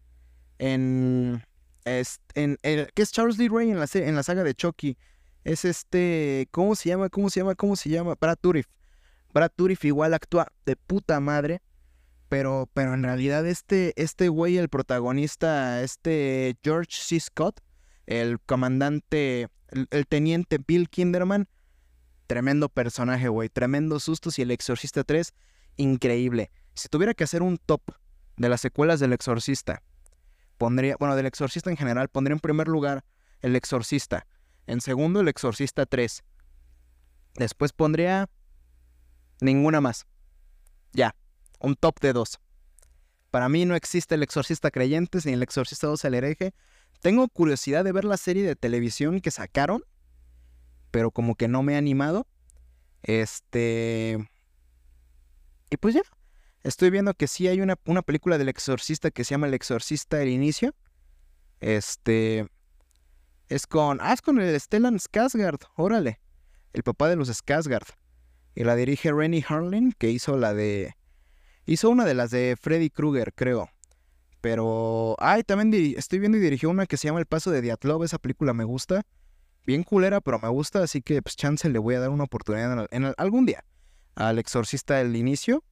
En 0.57 1.44
es, 1.85 2.23
el, 2.33 2.57
que 2.94 3.03
es 3.03 3.12
Charles 3.12 3.37
Lee 3.37 3.49
Ray 3.49 3.73
en 3.73 3.79
la, 3.79 3.87
en 3.92 4.16
la 4.16 4.23
saga 4.23 4.42
de 4.42 4.55
Chucky. 4.55 4.97
Es 5.44 5.66
este. 5.66 6.49
¿Cómo 6.51 6.75
se 6.77 6.88
llama? 6.88 7.11
¿Cómo 7.11 7.29
se 7.29 7.40
llama? 7.40 7.55
¿Cómo 7.55 7.77
se 7.77 7.90
llama? 7.90 8.14
Brad 8.18 8.38
Dourif. 8.40 8.68
Brad 9.35 9.51
Dourif 9.55 9.85
igual 9.85 10.14
actúa 10.14 10.51
de 10.64 10.77
puta 10.77 11.21
madre. 11.21 11.61
pero, 12.31 12.71
pero 12.73 12.94
en 12.94 13.03
realidad 13.03 13.47
este, 13.47 13.92
este 14.03 14.31
güey, 14.31 14.57
el 14.57 14.71
protagonista, 14.71 15.83
este 15.83 16.57
George 16.64 16.97
C. 17.03 17.21
Scott, 17.21 17.61
el 18.07 18.40
comandante, 18.40 19.49
el, 19.90 20.07
teniente 20.07 20.57
Bill 20.66 20.88
Kinderman, 20.88 21.49
tremendo 22.28 22.68
personaje, 22.68 23.26
güey, 23.28 23.48
tremendo 23.48 23.98
sustos 23.98 24.38
y 24.38 24.42
el 24.42 24.52
Exorcista 24.52 25.02
3, 25.02 25.34
increíble. 25.78 26.52
Si 26.74 26.88
tuviera 26.88 27.14
que 27.14 27.24
hacer 27.24 27.42
un 27.42 27.58
top 27.58 27.82
de 28.36 28.48
las 28.48 28.60
secuelas 28.60 29.00
del 29.00 29.12
Exorcista, 29.12 29.82
pondría, 30.58 30.96
bueno, 31.00 31.16
del 31.16 31.26
Exorcista 31.26 31.70
en 31.70 31.76
general, 31.76 32.08
pondría 32.08 32.34
en 32.34 32.40
primer 32.40 32.68
lugar 32.68 33.04
el 33.40 33.56
Exorcista, 33.56 34.26
en 34.66 34.80
segundo 34.80 35.20
el 35.20 35.28
Exorcista 35.28 35.86
3, 35.86 36.22
después 37.34 37.72
pondría 37.72 38.28
ninguna 39.40 39.80
más. 39.80 40.06
Ya, 40.92 41.14
un 41.60 41.74
top 41.74 41.98
de 42.00 42.12
dos. 42.12 42.38
Para 43.30 43.48
mí 43.48 43.64
no 43.64 43.74
existe 43.74 44.14
el 44.14 44.22
exorcista 44.22 44.70
creyentes 44.70 45.26
ni 45.26 45.32
el 45.32 45.42
exorcista 45.42 45.86
2 45.86 46.04
el 46.06 46.14
hereje. 46.14 46.54
Tengo 47.00 47.28
curiosidad 47.28 47.84
de 47.84 47.92
ver 47.92 48.04
la 48.04 48.16
serie 48.16 48.42
de 48.44 48.56
televisión 48.56 49.20
que 49.20 49.30
sacaron, 49.30 49.84
pero 50.90 51.11
como 51.11 51.35
que 51.35 51.48
no 51.48 51.62
me 51.62 51.74
he 51.74 51.77
animado. 51.77 52.27
Este... 53.03 54.18
Y 55.70 55.77
pues 55.77 55.94
ya, 55.94 56.03
estoy 56.62 56.90
viendo 56.90 57.12
que 57.14 57.27
sí 57.29 57.46
hay 57.46 57.61
una, 57.61 57.77
una 57.85 58.03
película 58.03 58.38
del 58.38 58.48
exorcista 58.48 59.11
que 59.11 59.24
se 59.24 59.31
llama 59.31 59.46
El 59.48 59.55
exorcista 59.55 60.22
el 60.22 60.29
inicio. 60.29 60.74
Este... 61.61 62.46
Es 63.48 63.66
con... 63.66 63.98
Ah, 64.01 64.12
es 64.12 64.22
con 64.22 64.40
el 64.40 64.61
Stellan 64.61 64.98
Skarsgård, 64.98 65.68
órale. 65.77 66.20
El 66.72 66.83
papá 66.83 67.09
de 67.09 67.16
los 67.16 67.31
Skarsgård. 67.31 67.88
Y 68.55 68.64
la 68.64 68.77
dirige 68.77 69.12
Rennie 69.12 69.44
Harlin, 69.48 69.92
que 69.92 70.11
hizo 70.11 70.37
la 70.37 70.53
de 70.53 70.94
Hizo 71.68 71.90
una 71.90 72.07
de 72.07 72.14
las 72.14 72.31
de 72.31 72.57
Freddy 72.59 72.88
Krueger, 72.88 73.35
creo. 73.35 73.68
Pero. 74.40 75.16
Ay, 75.18 75.42
también 75.42 75.94
estoy 75.98 76.18
viendo 76.18 76.38
y 76.38 76.40
dirigió 76.40 76.70
una 76.70 76.87
que 76.87 76.96
se 76.96 77.09
llama 77.09 77.18
El 77.18 77.27
Paso 77.27 77.51
de 77.51 77.61
Diatlov. 77.61 78.05
Esa 78.05 78.16
película 78.16 78.55
me 78.55 78.64
gusta. 78.64 79.03
Bien 79.68 79.83
culera, 79.83 80.22
pero 80.22 80.38
me 80.38 80.48
gusta. 80.48 80.83
Así 80.83 81.02
que, 81.02 81.20
pues, 81.20 81.37
chance 81.37 81.68
le 81.68 81.78
voy 81.78 81.94
a 81.94 82.00
dar 82.00 82.09
una 82.09 82.24
oportunidad 82.24 82.88
en, 82.90 83.14
algún 83.18 83.44
día. 83.44 83.66
Al 84.14 84.38
Exorcista 84.38 84.94
del 84.94 85.14
inicio. 85.14 85.62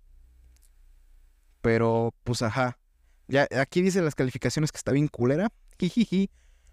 Pero, 1.63 2.15
pues, 2.23 2.43
ajá. 2.43 2.79
Ya, 3.27 3.49
aquí 3.59 3.81
dice 3.81 4.03
las 4.03 4.15
calificaciones 4.15 4.71
que 4.71 4.77
está 4.77 4.93
bien 4.93 5.09
culera. 5.09 5.49
Jijiji. 5.79 6.29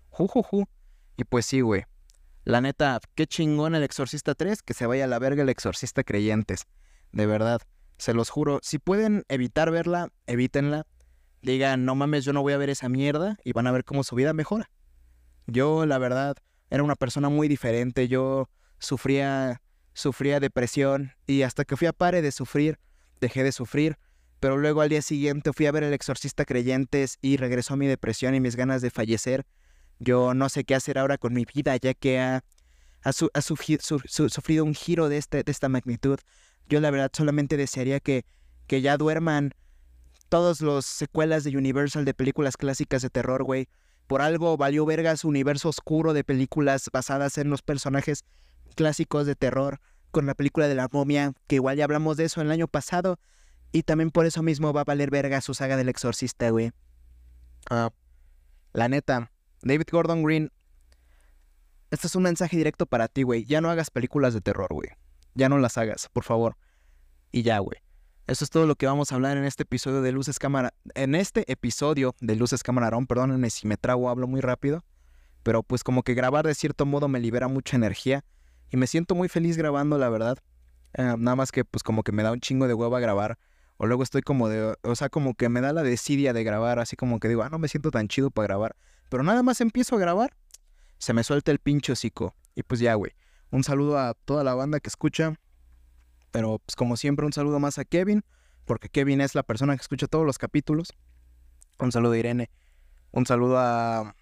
Jujuju. 0.10 0.66
Y 1.16 1.24
pues 1.24 1.46
sí, 1.46 1.62
güey. 1.62 1.86
La 2.44 2.60
neta, 2.60 3.00
qué 3.16 3.26
chingón 3.26 3.74
el 3.74 3.84
Exorcista 3.84 4.36
3. 4.36 4.62
Que 4.62 4.74
se 4.74 4.86
vaya 4.86 5.06
a 5.06 5.08
la 5.08 5.18
verga 5.18 5.44
el 5.44 5.50
Exorcista 5.50 6.04
Creyentes. 6.04 6.66
De 7.14 7.26
verdad. 7.26 7.62
Se 8.00 8.14
los 8.14 8.30
juro. 8.32 8.60
Si 8.64 8.80
pueden 8.80 9.24
evitar 9.30 9.72
verla, 9.72 10.10
evítenla. 10.28 10.86
Digan, 11.42 11.86
no 11.86 11.96
mames, 11.96 12.26
yo 12.26 12.34
no 12.34 12.42
voy 12.42 12.52
a 12.52 12.58
ver 12.58 12.70
esa 12.70 12.90
mierda 12.90 13.38
y 13.46 13.54
van 13.54 13.68
a 13.68 13.72
ver 13.72 13.86
cómo 13.86 14.04
su 14.04 14.14
vida 14.14 14.34
mejora. 14.34 14.70
Yo, 15.48 15.86
la 15.86 15.98
verdad, 16.00 16.36
era 16.74 16.82
una 16.82 16.96
persona 16.96 17.30
muy 17.30 17.48
diferente. 17.48 18.08
Yo 18.08 18.50
sufría, 18.80 19.62
sufría 19.94 20.40
depresión 20.40 21.12
y 21.28 21.44
hasta 21.44 21.66
que 21.66 21.78
fui 21.78 21.86
a 21.86 21.94
pare 21.94 22.24
de 22.24 22.32
sufrir, 22.32 22.80
dejé 23.22 23.44
de 23.44 23.52
sufrir. 23.52 24.00
Pero 24.40 24.58
luego 24.58 24.82
al 24.82 24.90
día 24.90 25.04
siguiente 25.04 25.54
fui 25.54 25.68
a 25.68 25.72
ver 25.72 25.84
El 25.84 25.94
Exorcista 25.94 26.46
Creyentes 26.46 27.20
y 27.22 27.38
regresó 27.38 27.78
mi 27.78 27.86
depresión 27.86 28.34
y 28.34 28.40
mis 28.40 28.56
ganas 28.56 28.82
de 28.82 28.90
fallecer. 28.90 29.46
Yo 30.00 30.34
no 30.34 30.50
sé 30.50 30.64
qué 30.64 30.74
hacer 30.74 30.98
ahora 30.98 31.20
con 31.20 31.36
mi 31.36 31.46
vida, 31.46 31.78
ya 31.78 31.94
que 31.94 32.20
ha, 32.20 32.44
sufrido 33.14 34.66
un 34.66 34.74
giro 34.74 35.10
de, 35.10 35.18
este, 35.18 35.44
de 35.44 35.52
esta 35.52 35.70
magnitud. 35.70 36.18
Yo 36.68 36.80
la 36.80 36.90
verdad 36.90 37.12
solamente 37.16 37.56
desearía 37.56 38.00
que, 38.00 38.26
que 38.66 38.82
ya 38.82 38.98
duerman 38.98 39.54
todos 40.28 40.60
los 40.62 40.88
secuelas 40.88 41.44
de 41.44 41.56
Universal 41.56 42.04
de 42.04 42.16
películas 42.16 42.58
clásicas 42.58 43.04
de 43.04 43.12
terror, 43.12 43.44
güey. 43.44 43.68
Por 44.08 44.22
algo 44.22 44.58
valió 44.58 44.86
verga 44.86 45.16
su 45.18 45.28
universo 45.28 45.70
oscuro 45.70 46.14
de 46.14 46.24
películas 46.24 46.90
basadas 46.92 47.38
en 47.38 47.50
los 47.50 47.62
personajes 47.62 48.26
clásicos 48.76 49.26
de 49.26 49.36
terror, 49.36 49.80
con 50.12 50.26
la 50.26 50.36
película 50.36 50.68
de 50.68 50.76
la 50.76 50.88
momia, 50.92 51.34
que 51.48 51.56
igual 51.56 51.78
ya 51.78 51.86
hablamos 51.86 52.18
de 52.18 52.26
eso 52.26 52.42
el 52.42 52.52
año 52.52 52.68
pasado, 52.68 53.20
y 53.72 53.84
también 53.84 54.12
por 54.12 54.26
eso 54.26 54.44
mismo 54.44 54.74
va 54.74 54.82
a 54.82 54.86
valer 54.86 55.10
verga 55.10 55.42
su 55.42 55.54
saga 55.54 55.78
del 55.78 55.90
exorcista, 55.90 56.50
güey. 56.50 56.72
Ah, 57.70 57.92
la 58.74 58.90
neta, 58.90 59.32
David 59.62 59.88
Gordon 59.92 60.24
Green, 60.24 60.52
este 61.90 62.08
es 62.08 62.16
un 62.16 62.24
mensaje 62.24 62.58
directo 62.58 62.86
para 62.86 63.08
ti, 63.08 63.24
güey. 63.24 63.46
Ya 63.46 63.62
no 63.62 63.70
hagas 63.70 63.90
películas 63.90 64.34
de 64.34 64.42
terror, 64.42 64.72
güey 64.72 64.90
ya 65.36 65.50
no 65.50 65.58
las 65.58 65.78
hagas, 65.78 66.10
por 66.12 66.24
favor. 66.24 66.58
Y 67.32 67.44
ya, 67.44 67.60
güey. 67.60 67.80
Eso 68.26 68.46
es 68.46 68.50
todo 68.50 68.66
lo 68.68 68.76
que 68.76 68.86
vamos 68.86 69.12
a 69.12 69.16
hablar 69.16 69.36
en 69.36 69.44
este 69.44 69.64
episodio 69.64 70.02
de 70.02 70.14
Luces 70.14 70.40
Cámara. 70.40 70.74
En 70.96 71.14
este 71.14 71.52
episodio 71.52 72.16
de 72.22 72.38
Luces 72.38 72.64
Camarón, 72.64 73.06
perdónenme 73.06 73.50
si 73.50 73.68
me 73.68 73.76
trago, 73.76 74.10
hablo 74.10 74.28
muy 74.28 74.40
rápido. 74.40 74.86
Pero 75.44 75.62
pues 75.62 75.84
como 75.84 76.04
que 76.04 76.14
grabar 76.14 76.48
de 76.48 76.56
cierto 76.56 76.86
modo 76.86 77.10
me 77.10 77.20
libera 77.20 77.50
mucha 77.50 77.76
energía. 77.76 78.24
Y 78.72 78.78
me 78.78 78.88
siento 78.88 79.14
muy 79.14 79.28
feliz 79.28 79.58
grabando, 79.58 79.98
la 79.98 80.08
verdad. 80.08 80.38
Eh, 80.94 81.16
nada 81.18 81.36
más 81.36 81.52
que 81.52 81.66
pues 81.66 81.84
como 81.84 82.04
que 82.04 82.14
me 82.14 82.24
da 82.24 82.32
un 82.32 82.40
chingo 82.40 82.66
de 82.70 82.74
huevo 82.74 82.96
a 82.96 83.02
grabar. 83.02 83.38
O 83.76 83.88
luego 83.88 84.04
estoy 84.04 84.22
como 84.22 84.48
de, 84.48 84.74
o 84.84 84.96
sea, 84.96 85.10
como 85.10 85.34
que 85.34 85.50
me 85.50 85.60
da 85.60 85.74
la 85.74 85.84
desidia 85.84 86.32
de 86.32 86.46
grabar, 86.46 86.80
así 86.80 86.96
como 86.96 87.20
que 87.20 87.28
digo, 87.28 87.44
ah, 87.44 87.50
no 87.50 87.60
me 87.60 87.68
siento 87.68 87.92
tan 87.92 88.08
chido 88.08 88.32
para 88.32 88.48
grabar. 88.48 88.78
Pero 89.10 89.24
nada 89.24 89.44
más 89.44 89.60
empiezo 89.60 89.98
a 89.98 90.00
grabar, 90.00 90.34
se 90.98 91.12
me 91.12 91.26
suelta 91.26 91.52
el 91.52 91.60
pincho 91.60 91.92
hocico. 91.92 92.36
Y 92.56 92.64
pues 92.64 92.80
ya, 92.80 92.94
güey. 92.94 93.12
Un 93.52 93.66
saludo 93.66 94.00
a 94.00 94.14
toda 94.14 94.46
la 94.46 94.56
banda 94.56 94.80
que 94.80 94.88
escucha. 94.88 95.38
Pero 96.34 96.58
pues 96.66 96.76
como 96.76 96.98
siempre, 96.98 97.28
un 97.28 97.32
saludo 97.32 97.60
más 97.60 97.78
a 97.78 97.86
Kevin, 97.86 98.26
porque 98.66 98.90
Kevin 98.90 99.22
es 99.22 99.36
la 99.36 99.44
persona 99.44 99.76
que 99.76 99.82
escucha 99.84 100.08
todos 100.08 100.26
los 100.26 100.40
capítulos. 100.40 100.92
Un 101.78 101.92
saludo 101.92 102.14
a 102.14 102.18
Irene. 102.18 102.50
Un 103.12 103.28
saludo 103.28 103.60
a, 103.60 104.16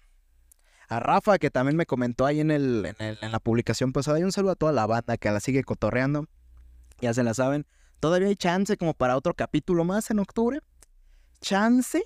a 0.88 1.00
Rafa, 1.00 1.38
que 1.38 1.50
también 1.50 1.74
me 1.74 1.86
comentó 1.86 2.26
ahí 2.26 2.40
en, 2.40 2.50
el, 2.50 2.94
en, 2.98 3.32
la 3.32 3.40
publicación 3.40 3.94
pasada. 3.94 4.20
Y 4.20 4.24
un 4.24 4.30
saludo 4.30 4.52
a 4.52 4.56
toda 4.56 4.72
la 4.72 4.84
banda 4.84 5.16
que 5.16 5.30
la 5.30 5.40
sigue 5.40 5.64
cotorreando. 5.64 6.28
Ya 7.00 7.14
se 7.14 7.22
la 7.22 7.32
saben. 7.32 7.66
Todavía 7.98 8.28
hay 8.28 8.36
chance 8.36 8.76
como 8.76 8.92
para 8.92 9.16
otro 9.16 9.32
capítulo 9.32 9.84
más 9.84 10.10
en 10.10 10.18
octubre. 10.18 10.60
¿Chance? 11.40 12.02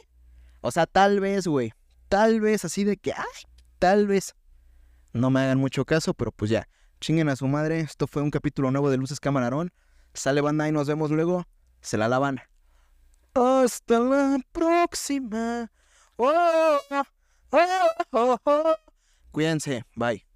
O 0.61 0.71
sea, 0.71 0.87
tal 0.87 1.19
vez, 1.19 1.49
güey. 1.49 1.73
Tal 2.09 2.41
vez 2.41 2.65
así 2.65 2.85
de 2.85 2.97
que, 2.97 3.13
ay, 3.13 3.51
tal 3.81 4.07
vez. 4.07 4.37
No 5.13 5.31
me 5.31 5.41
hagan 5.41 5.59
mucho 5.59 5.85
caso, 5.85 6.15
pero 6.15 6.31
pues 6.31 6.49
ya. 6.49 6.69
Chinguen 7.01 7.29
a 7.29 7.35
su 7.35 7.49
madre. 7.49 7.81
Esto 7.81 8.07
fue 8.07 8.23
un 8.23 8.31
capítulo 8.31 8.71
nuevo 8.71 8.89
de 8.89 8.99
Luces 8.99 9.19
Camarón. 9.19 9.73
Sale 10.17 10.41
banda 10.41 10.67
y 10.69 10.73
nos 10.73 10.89
vemos 10.89 11.11
luego. 11.11 11.47
Se 11.81 11.99
la 11.99 12.09
lavan. 12.09 12.41
Hasta 13.35 14.01
la 14.01 14.41
próxima. 14.51 15.71
Oh, 16.17 16.79
oh, 17.51 18.39
oh, 18.45 18.77
Cuídense. 19.31 19.85
Bye. 19.95 20.27